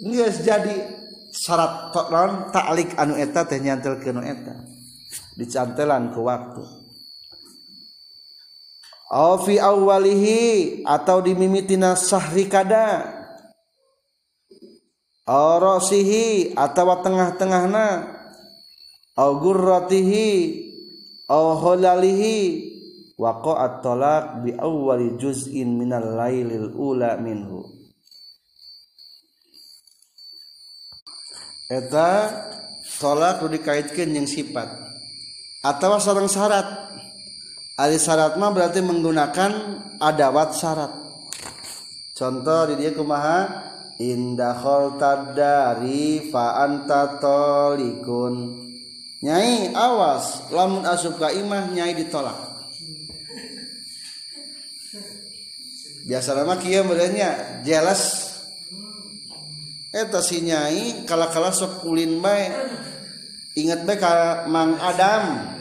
[0.02, 0.76] Nggak jadi
[1.30, 4.56] syarat koron taklik anu eta teh nyantel ke anu eta.
[5.38, 6.81] Dicantelan ke waktu.
[9.12, 10.40] Aw fi awwalihi
[10.88, 13.12] atau di mimitina sahri kada.
[15.28, 18.08] Aw rasihi atau tengah-tengahna.
[19.12, 20.32] Aw gurratihi
[21.28, 22.36] aw halalihi
[23.20, 27.68] waqa'at talaq bi awwali juz'in minal lailil ula minhu.
[31.68, 32.32] Eta
[32.96, 34.72] tolak nu dikaitkeun jeung sifat.
[35.60, 36.91] Atau sareng syarat
[37.78, 39.52] ali syarat mah berarti menggunakan
[40.00, 40.92] adawat syarat.
[42.12, 43.70] Contoh di dia kumaha?
[44.02, 44.58] Indah
[44.98, 48.66] tadari fa anta tolikun.
[49.22, 50.50] Nyai awas.
[50.50, 52.36] Lamun asup ka imah nyai ditolak.
[56.02, 58.34] Biasa nama kieu merenya jelas.
[59.94, 62.50] Eta si nyai kala-kala sok kulin bae.
[63.54, 65.51] Inget bae ka Mang Adam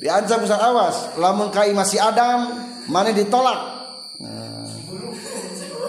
[0.00, 2.52] diancam bisa awas lamun ka imah si Adam
[2.88, 3.60] mana ditolak.
[4.22, 4.70] Nah,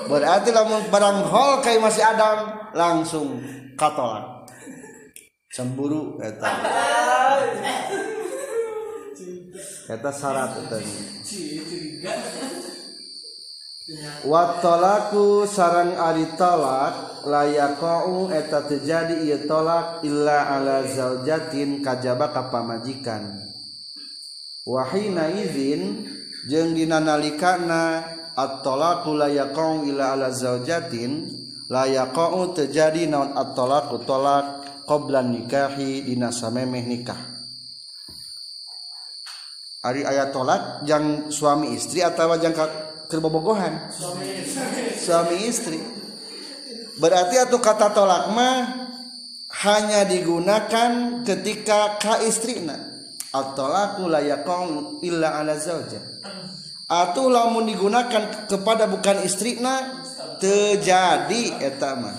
[0.07, 3.41] berarti lamun barang hol ka imah si Adam langsung
[3.79, 4.49] katolak.
[5.51, 6.51] Cemburu eta.
[9.87, 10.77] Eta syarat eta.
[14.27, 23.46] Watolaku sarang ari tolak layakau eta terjadi ia tolak illa ala zaujatin kajaba ka pamajikan
[24.67, 26.03] wahina izin
[26.51, 28.03] jeung dina nalikana
[28.35, 31.31] at-talaqu layakau illa ala zaujatin
[31.71, 34.03] layakau terjadi naon at-talaqu
[34.83, 37.39] qabla nikahi dina samemeh nikah.
[39.87, 42.51] Ari ayat tolak jang suami istri atau jang
[43.07, 43.87] kerbobogohan
[44.99, 45.79] suami istri.
[46.99, 48.59] Berarti atau kata tolak mah
[49.63, 52.96] hanya digunakan ketika ka istrina
[53.33, 55.99] at-talaqu la yaqau illa ala zawja.
[56.87, 60.07] Atau lamun digunakan kepada bukan istrina
[60.39, 62.15] terjadi eta mah.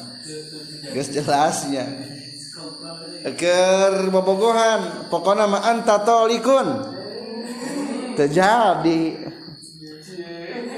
[0.92, 1.88] Geus jelasnya.
[3.32, 6.84] Keur bobogohan pokona mah anta tolikun.
[8.12, 9.24] Terjadi.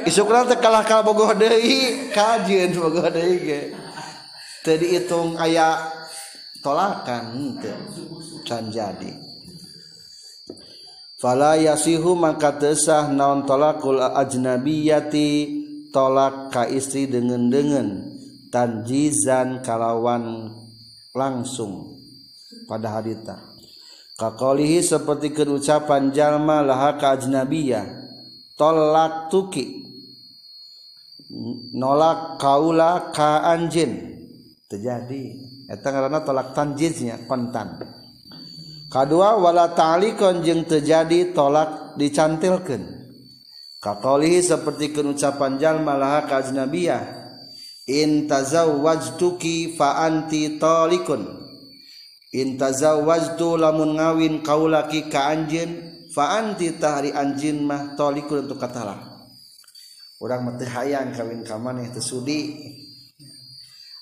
[0.06, 3.62] Isukna teh kalah ka bogoh deui kajeun bogoh deui ge.
[4.62, 5.92] Teu diitung aya
[6.62, 7.74] tolakan teu
[8.46, 9.29] can jadi.
[11.20, 15.28] Fala yasihu maka tesah naon tolakul ajnabiyati
[15.92, 18.08] tolak ka istri dengan-dengan
[18.48, 20.56] tanjizan kalawan
[21.12, 22.00] langsung.
[22.66, 23.50] Pada harita
[24.14, 27.82] kakolihi seperti kerucapan jalma laha ka ajnabiyah
[28.54, 29.80] tolak tuki
[31.74, 34.08] nolak kaula ka anjin.
[34.70, 35.34] Terjadi.
[35.66, 37.99] Eta ngaranna tolak tanjiznya kontan
[38.90, 43.00] kaduawala talikon jeung terjadi tolak dicantilkan
[43.80, 46.28] Katolihi seperti keucapanjal malaha
[49.72, 51.22] fa anti talikun
[52.36, 59.00] in intazawajtu lamun ngawin kaulaki ka anjin faanti tahri anjin mah talikun untuk katalah
[60.20, 62.60] orang mati hayang kawin kaman yang tersudi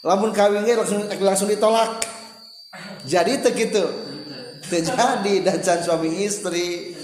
[0.02, 2.02] lamun kawinnya langsung langsung ditolak.
[3.08, 4.07] Jadi tegitu
[4.68, 6.94] terjadi dan suami istri.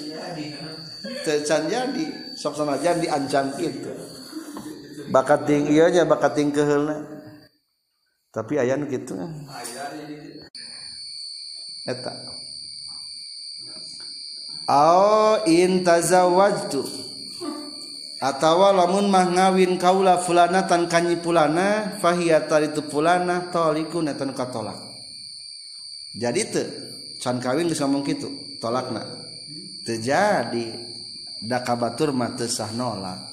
[1.25, 3.93] Tercan jadi sok sanajan diancam gitu.
[5.09, 7.15] Bakat tinggi ieu nya bakat tinggi keheulna
[8.35, 9.15] tapi aya nu kitu
[11.87, 12.13] eta.
[14.65, 16.83] Au in tazawwajtu
[18.19, 24.81] atawa lamun mah ngawin kaula fulanatan kanyi pulana fahiya itu pulana talikun eta nu katolak.
[26.17, 26.84] Jadi teu
[27.25, 28.29] can kawin geus ngomong kitu
[28.61, 29.01] tolakna.
[29.81, 30.77] Terjadi
[31.41, 33.33] da kabatur mah teu sah nolak.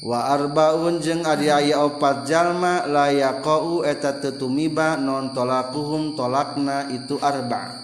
[0.00, 6.88] Wa arbaun jeung ari aya opat jalma la yaqau eta teu tumiba non tolakuhum tolakna
[6.88, 7.76] itu arba.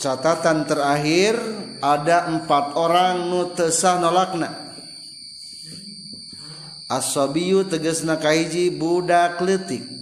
[0.00, 1.38] Catatan terakhir
[1.78, 4.74] ada empat orang nu teu sah nolakna.
[6.90, 9.99] Asabiyu tegasna kahiji budak leutik.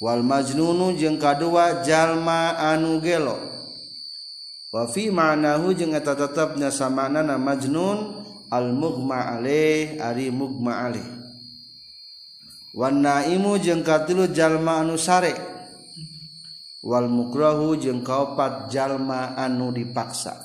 [0.00, 3.36] wal majnunu jeung kadua jalma anu gelo.
[4.74, 11.08] Wa fi ma'nahu jeung eta tetepna samanana majnun al mugma alaih ari mugma alaih.
[12.76, 15.32] Wan naimu jeung katilu jalma anu sare.
[16.84, 20.44] Wal mukrahu jeung kaopat jalma anu dipaksa.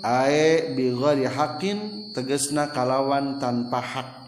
[0.00, 4.19] Ae bi ghairi haqqin tegesna kalawan tanpa hak.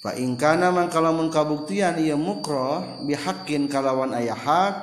[0.00, 4.74] Fa in kana man kalamun kabuktian ieu mukrah bi haqqin kalawan aya hak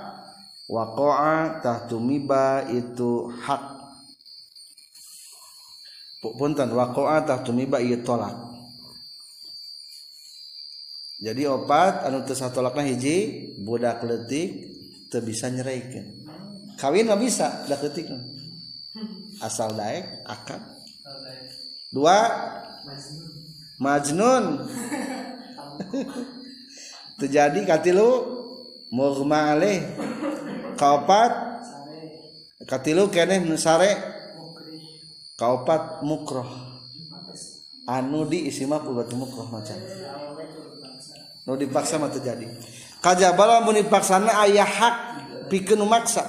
[0.69, 3.63] waqa'a tahtumiba itu hak.
[6.21, 8.47] Punten waqa'a tahtumiba ieu tolak.
[11.17, 14.69] Jadi opat anu teu satolakna hiji budak leutik
[15.09, 16.13] teu bisa nyeraikeun
[16.77, 18.05] kawin mah bisa dak leutik
[19.41, 20.61] asal daek akad
[21.89, 22.17] dua
[23.77, 24.65] Majnun.
[27.17, 28.09] Terjadi katilu
[28.93, 29.81] murma alih
[30.77, 31.61] kaopat?
[32.67, 33.95] Katilu keneh nusare
[35.39, 36.49] kaopat mukroh.
[37.87, 39.79] Anu di isimah pulbatu mukroh macan
[41.47, 42.43] nu dipaksa mah terjadi
[42.99, 44.95] kajabala mun dipaksana ayah hak
[45.47, 46.27] pikeun maksa.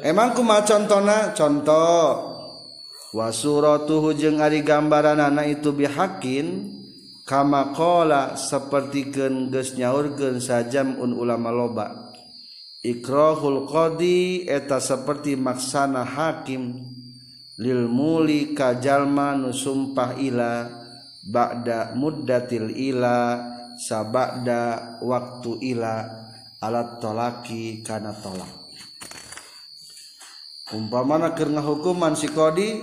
[0.00, 2.29] Emang kumaha contona contoh.
[3.10, 6.70] wasuratuhu jeung ari gambaranana itu bihakin
[7.26, 11.86] kama qala sapertikeun geus nyaurkeun sajam un ulama loba.
[12.80, 16.80] Ikrahul qadi eta seperti maksana hakim
[17.60, 20.64] lil muli ka jalma nu sumpah ila
[21.20, 23.36] ba'da muddatil ila
[23.76, 26.08] sabada waktu ila
[26.56, 28.59] alat tolaki kana tolak.
[30.70, 32.78] Umpamana keur ngahukuman si kodi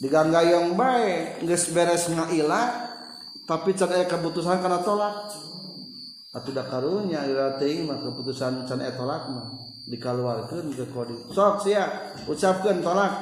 [0.00, 2.92] diganggayong bae geus beres ngaila
[3.44, 5.28] tapi can aya keputusan kana tolak.
[6.34, 9.52] Atuh da karunya ila teuing mah keputusan can aya tolak mah
[9.84, 11.16] dikaluarkeun ke kodi.
[11.28, 13.12] Sok sia ucapkeun tolak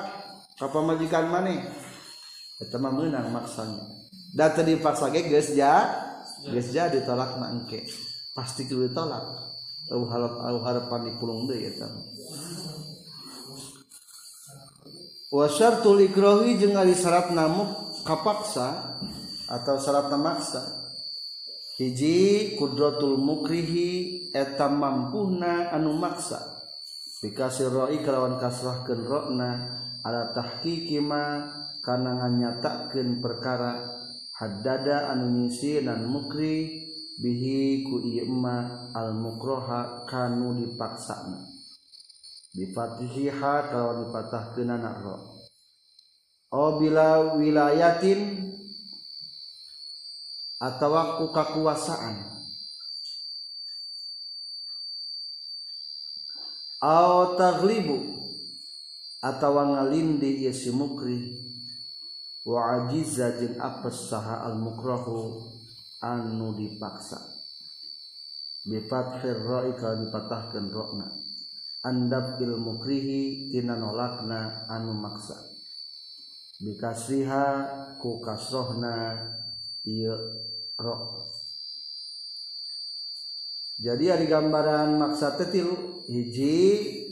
[0.55, 1.59] ka pamajikan maneh.
[2.63, 3.83] Eta mah meunang maksanya.
[4.33, 5.91] Da teu dipaksa ge geus ja
[6.47, 7.83] geus ja ditolak mah engke.
[8.33, 9.52] Pasti kudu ditolak
[9.89, 11.89] harapan dipulung deui eta
[15.33, 18.99] wa syartul ikrahi jeung ari syarat namuk kapaksa
[19.49, 20.83] atau syarat maksa
[21.83, 26.63] hiji kudratul mukrihi eta mampuna anu maksa.
[27.23, 29.51] Dikasih roi kalawan kasrahkeun rona
[30.03, 31.47] ala tahqiqi ma
[31.83, 33.79] kana nganyatakeun perkara
[34.35, 36.83] haddada anu nyisi dan mukri
[37.21, 38.29] bihi ku ieu
[38.97, 41.53] al mukroha kanu dipaksana
[42.53, 45.17] bifatihiha kalau dipatahkeun anak ro.
[46.53, 48.53] O bila wilayatin
[50.61, 52.29] atawa ku kakuasaan.
[56.83, 58.05] Au taglibu
[59.25, 61.41] atawa ngalindi ieu si mukri.
[62.43, 65.52] Wa ajiza jeung apes saha al mukrahu
[66.03, 67.23] anu dipaksa.
[68.67, 71.09] Bifat firroi kalau dipatahkan rokna.
[71.83, 75.39] Andab ilmu krihi tina nolakna anu maksa.
[76.63, 77.47] Bikasriha
[77.99, 79.19] ku kasrohna
[79.83, 80.15] iya
[80.79, 81.33] rok
[83.83, 87.03] jadi ada gambaran maksa tetilu hiji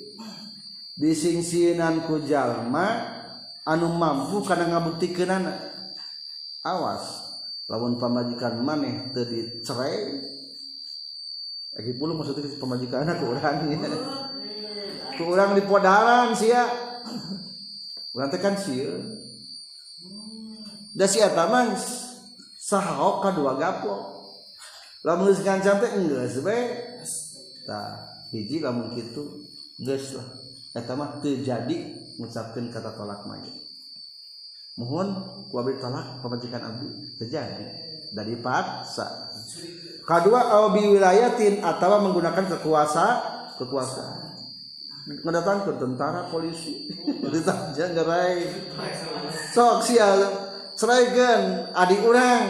[0.95, 3.11] disingsinan ku jalma
[3.67, 5.59] anu mampu karena ngabuktikeun anak
[6.63, 7.20] awas.
[7.71, 10.19] lawan pamajikan maneh tadi cerai
[11.71, 13.79] lagi puluh maksudnya pemajikan anak orang ya.
[15.15, 15.23] ke
[15.55, 16.67] di podaran sia.
[18.17, 18.91] Orang teh kan sia.
[20.99, 21.79] Da sia taman
[22.59, 24.19] sahok kadua gapo.
[25.07, 26.75] Lamun geus ngancam teh enggeus bae.
[27.69, 28.03] Tah
[28.35, 29.47] hiji lamun kitu
[29.79, 30.27] geus lah.
[30.75, 31.77] Eta mah teu jadi
[32.19, 33.60] ngucapkeun kata tolak mayit.
[34.81, 35.09] Mohon
[35.53, 36.89] ku abdi tolak pamajikan abdi
[37.21, 37.69] terjadi
[38.17, 39.29] dari paksa
[40.09, 43.07] kedua au bi wilayatin atau menggunakan kekuasa
[43.61, 44.31] kekuasaan
[45.09, 46.87] ngedatang ke tentara polisi.
[47.33, 48.39] Ditanya ngerai
[49.51, 50.09] sok sia
[50.79, 52.45] seraikan adik orang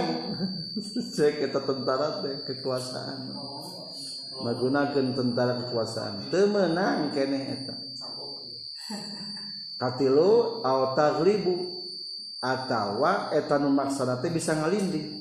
[1.16, 3.32] cek kita tentara teh kekuasaan.
[4.40, 6.32] Menggunakan tentara kekuasaan.
[6.32, 7.74] Temenang kene eta.
[9.80, 11.79] Katilu au taglibu
[12.40, 15.20] atawa etan maksana bisa ngalindih.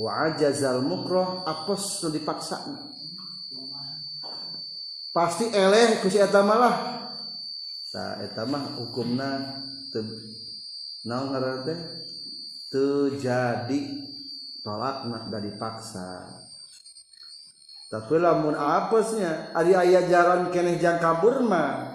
[0.00, 2.64] Wa ajazal mukroh apos nu dipaksa.
[5.12, 7.04] Pasti eleh ku si eta malah
[7.92, 9.60] ta eta mah hukumna
[9.92, 10.00] teu
[11.04, 11.78] naon ngaranna teh?
[12.72, 13.80] Teu jadi
[14.64, 16.40] tolak mah da dipaksa.
[17.92, 21.92] Tapi lamun apesnya ari aya jalan keneh jang kabur mah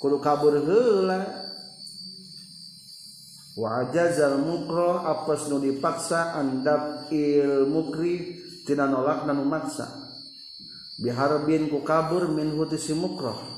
[0.00, 1.41] kudu kabur heula.
[3.56, 9.88] Wa ajazal mukroh apes nu dipaksa andap il mukri tina nolak nu maksa
[11.02, 13.52] biharbin ku kabur min huti si mukroh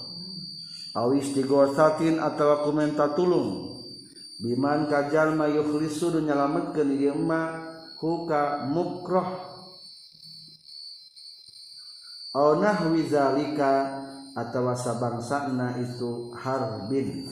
[0.94, 3.74] awis digorsatin atau kumenta tulung.
[4.38, 9.30] Biman kajal ma yukhlisu du nyalametkeun ieu mah huka mukroh
[12.34, 14.02] au nahwi zalika
[14.34, 17.30] atawa sabangsana itu harbin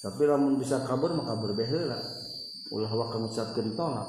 [0.00, 2.00] tapi lamun bisa kabur mah kabur baheula
[2.72, 4.08] ulah wa ngucapkeun tolak.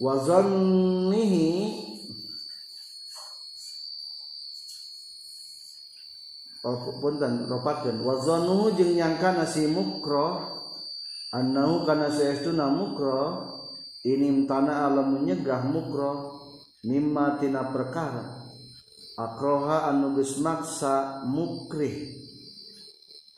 [0.00, 1.50] Wa zannihi
[6.60, 10.44] Oh, punten ropakeun wa zannuhu jeung nyangka si mukro
[11.32, 13.48] annahu kana saestuna mukro
[14.04, 16.36] ini tanah alam menyegah mukro
[16.84, 18.44] mimma tina perkara.
[19.16, 22.19] Akroha anu geus maksa mukrih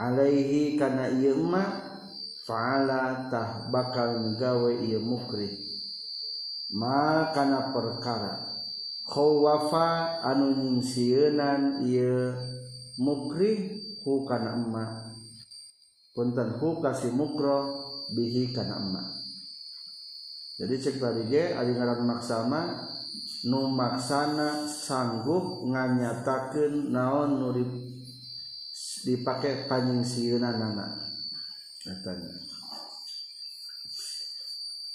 [0.02, 1.62] Alaihi kana ieu ma
[2.42, 4.98] fa'ala tah bakal gawe mukrih.
[4.98, 5.50] Mukri
[6.74, 8.42] makana perkara
[9.06, 12.34] khawafa anu nyingsieunan ieu
[12.98, 14.84] mukri hu kana emma.
[16.18, 19.02] Punten hu kasih mukro bihi kana emma.
[20.58, 22.90] Jadi cek bari ge ari ngaran maksama
[23.46, 27.70] nu maksana sanggup nganyatakeun naon nurip
[29.02, 30.78] nu dipake panyingsieunan
[31.82, 32.30] katanya.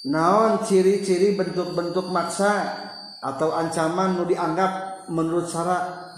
[0.07, 2.63] Naon ciri-ciri bentuk-bentuk maksa
[3.19, 6.15] atau ancaman nu dianggap menurut syarat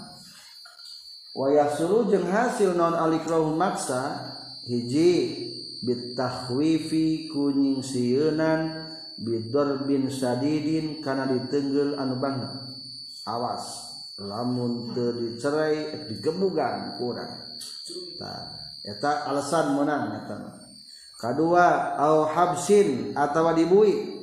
[1.34, 4.30] wayah suruh jeung hasil naon alikrahu maksa?
[4.60, 5.14] Hiji
[5.82, 8.86] bitahwifi kunying sieunan
[9.18, 12.52] bidor bin sadidin karena ditenggel anu banget.
[13.26, 13.90] Awas
[14.20, 17.49] lamun dicerai digemugan kurang
[18.84, 20.36] eta alasan menang eta
[21.16, 24.20] kadua au habsin atawa dibui.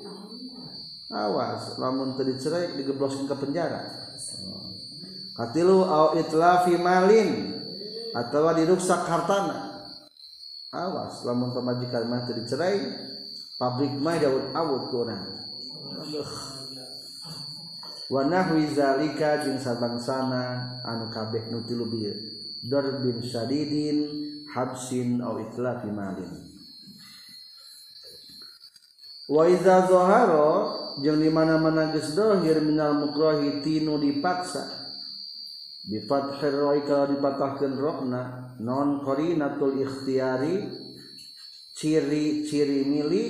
[1.07, 3.80] Awas lamun teu dicerai digebloskeun ke penjara.
[5.40, 7.56] Katilu au itlafi malin
[8.11, 9.88] atawa diruksak hartana.
[10.76, 13.07] Awas lamun pamajikan mah teu dicerai
[13.57, 15.26] pabrik mah daun awut kurang
[18.07, 21.90] wa nahwi zalika jeung sabangsana anu kabeh nu tilu
[22.68, 23.98] darbin sadidin
[24.52, 26.31] habsin au itlafi malin
[29.31, 30.52] wa iza zahara
[31.03, 34.88] jeung di mana-mana geus dohir minal mukrahi tinu dipaksa.
[35.88, 36.52] Bi fathir
[36.84, 40.68] kalau dipatahkeun rokna non qarinatul ikhtiyari
[41.77, 43.30] ciri-ciri milih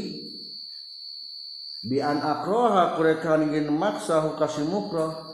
[1.86, 5.27] bi an akroha kureka ningin maksa hukasi mukroh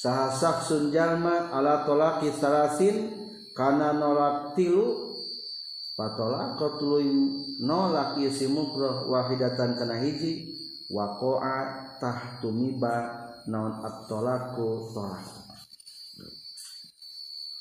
[0.00, 3.12] saha saksun jalma ala tolaki salasin
[3.52, 5.12] kana nolak tilu
[5.92, 7.04] patolak tuluy
[7.60, 10.56] nolak ieu si mukroh wahidatan kana hiji
[10.88, 11.56] waqa'a
[12.00, 15.28] tahtu miba naon at-tolaku tolak.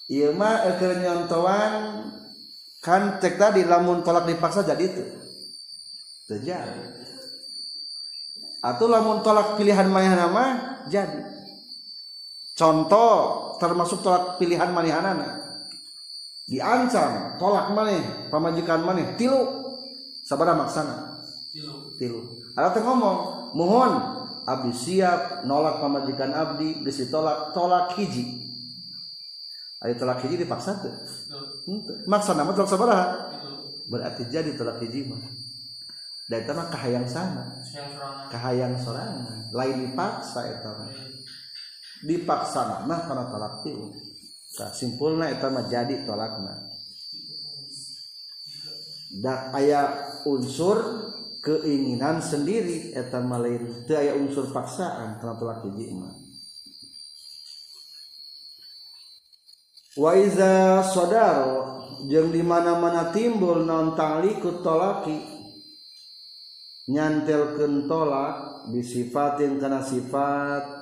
[0.08, 1.74] Ieu mah keur nyontoan
[2.80, 5.04] kan cek tadi lamun tolak dipaksa jadi itu
[6.32, 6.84] terjadi
[8.64, 10.52] atau lamun tolak pilihan manehana mah
[10.88, 11.39] jadi
[12.60, 13.16] contoh
[13.56, 15.48] termasuk tolak pilihan manehanana
[16.44, 19.40] diancam tolak maneh pamajikan maneh tilu
[20.28, 21.24] sabara maksana
[21.96, 22.20] tilu
[22.60, 23.18] ada teh ngomong
[23.56, 23.92] mohon
[24.44, 28.50] abdi siap nolak pamajikan abdi geus ditolak tolak hiji
[29.80, 30.92] Ari tolak hiji dipaksa tuh.
[32.04, 33.08] Maksa nama tolak sabaraha?
[33.88, 35.24] Berarti jadi tolak hiji mah.
[36.28, 37.48] Dan itu mah kahayang sana.
[38.28, 39.48] Kahayang sorangan.
[39.56, 41.09] Lain dipaksa itu mah.
[42.00, 43.92] Dipaksa nama karena tolak tilu.
[44.60, 46.56] Nah, simpulnya itu mah jadi tolakna.
[49.10, 49.52] Dan
[50.30, 50.78] unsur
[51.44, 56.30] keinginan sendiri eta mah lain teu aya unsur paksaan karena tolak hiji mah.
[60.00, 65.20] wa iza sodaro jeung di mana-mana timbul non tanglikut tolaki
[66.88, 70.79] nyantelkeun tolak bisifatin kana sifat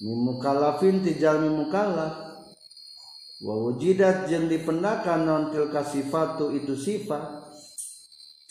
[0.00, 2.30] mimukallafin ti jalmi mukallaf
[3.40, 7.40] wawujidat jeung dipendakan non tilka sifatu itu sifat.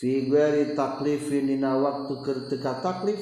[0.00, 3.20] Fi ghairi taklifin dina waktu teu taklif.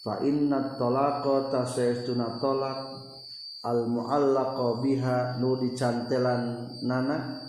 [0.00, 2.78] Fa inna talaqa tasaytuna talaq
[3.66, 7.44] al muallaqa biha nu dicantelan nana.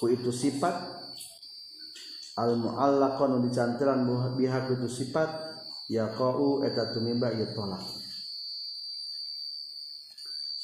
[0.00, 0.74] Ku itu sifat.
[2.40, 5.45] Al muallaqa nu dicantelan biha ku itu sifat
[5.90, 7.82] yaqau eta tumiba ieu tolak.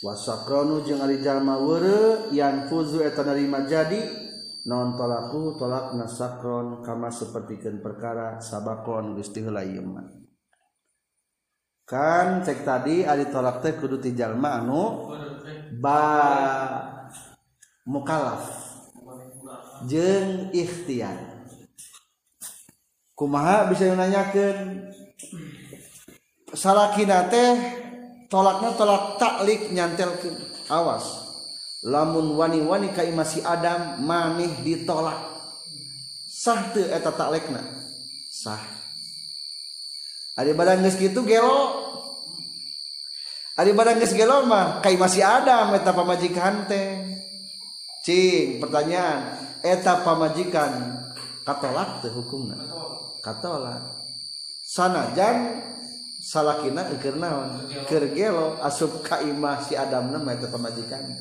[0.03, 4.03] Wasakronu jeung ari jalma weureu yan fuzu eta narima jadi
[4.67, 9.63] non tolaku tolak nasakron kama sapertikeun perkara sabakon geus teu heula
[11.87, 15.15] kan cek tadi ari tolak teh kudu ti jalma anu
[15.79, 16.03] ba
[17.87, 18.43] mukallaf
[19.87, 21.47] jeung ikhtiar.
[23.15, 24.91] Kumaha bisa nanyakeun
[26.53, 27.53] salakina teh
[28.29, 30.29] tolaknya tolak taklik nyantel ke
[30.69, 31.05] awas.
[31.83, 35.19] Lamun wani-wani kai masih Adam maneh ditolak.
[36.31, 37.59] Sah teu eta taklekna
[38.31, 38.63] sah.
[40.39, 41.91] Ari badan geus kitu gelo.
[43.59, 47.03] Ari badan geus gelo mah kai masih Adam eta pamajikan teh.
[48.07, 49.43] Cing pertanyaan.
[49.63, 51.03] Eta pamajikan
[51.43, 52.57] katolak teh hukumna.
[53.21, 54.02] Katolak.
[54.73, 55.61] Sanajan
[56.17, 57.69] salakina keur naon?
[57.85, 61.13] Keur gelo asup ka imah si Adam nama eta pamajikan.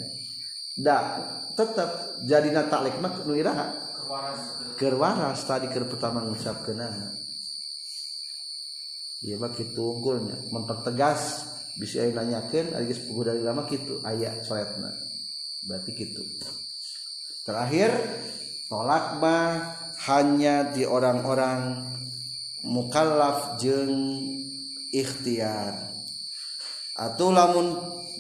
[0.80, 1.20] Da
[1.60, 3.76] tetep jadina taklik mah nu iraha.
[4.80, 7.20] Keur waras tadi keur pertama ngucapkeunana
[9.22, 10.40] ieu mah kitu unggulnya.
[10.50, 11.46] Mempertegas
[11.78, 14.92] bisa nanyakeun ari geus puguh dari lama kitu aya soretna
[15.62, 16.24] berarti kitu.
[17.46, 17.94] Terakhir
[18.68, 19.78] tolak mah
[20.10, 21.91] hanya di orang-orang
[22.66, 24.22] mukallaf jeng
[24.94, 25.92] ikhtiar.
[26.98, 27.78] Atau lamun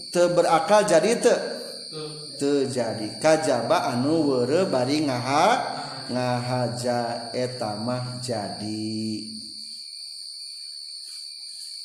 [0.10, 1.34] te berakal jadi te
[2.42, 5.48] terjadi kajaba anu were bari ngaha
[6.10, 9.28] ngahaja etamah jadi.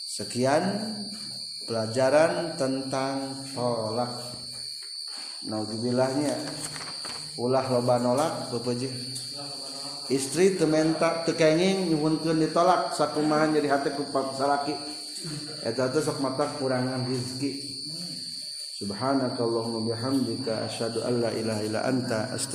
[0.09, 0.65] Sekian
[1.69, 4.33] pelajaran tentang tolak.
[5.47, 6.35] Naudzubillahnya
[7.39, 8.91] ulah loba nolak bepejih
[10.09, 14.75] istri tementa tekenging nyuwunkeun ditolak sakumaha jadi hati ku salaki
[15.67, 17.77] eta teh sok mata kurangan rezeki
[18.79, 22.55] subhanakallahumma bihamdika asyhadu an la ilaha illa anta astaghfiruka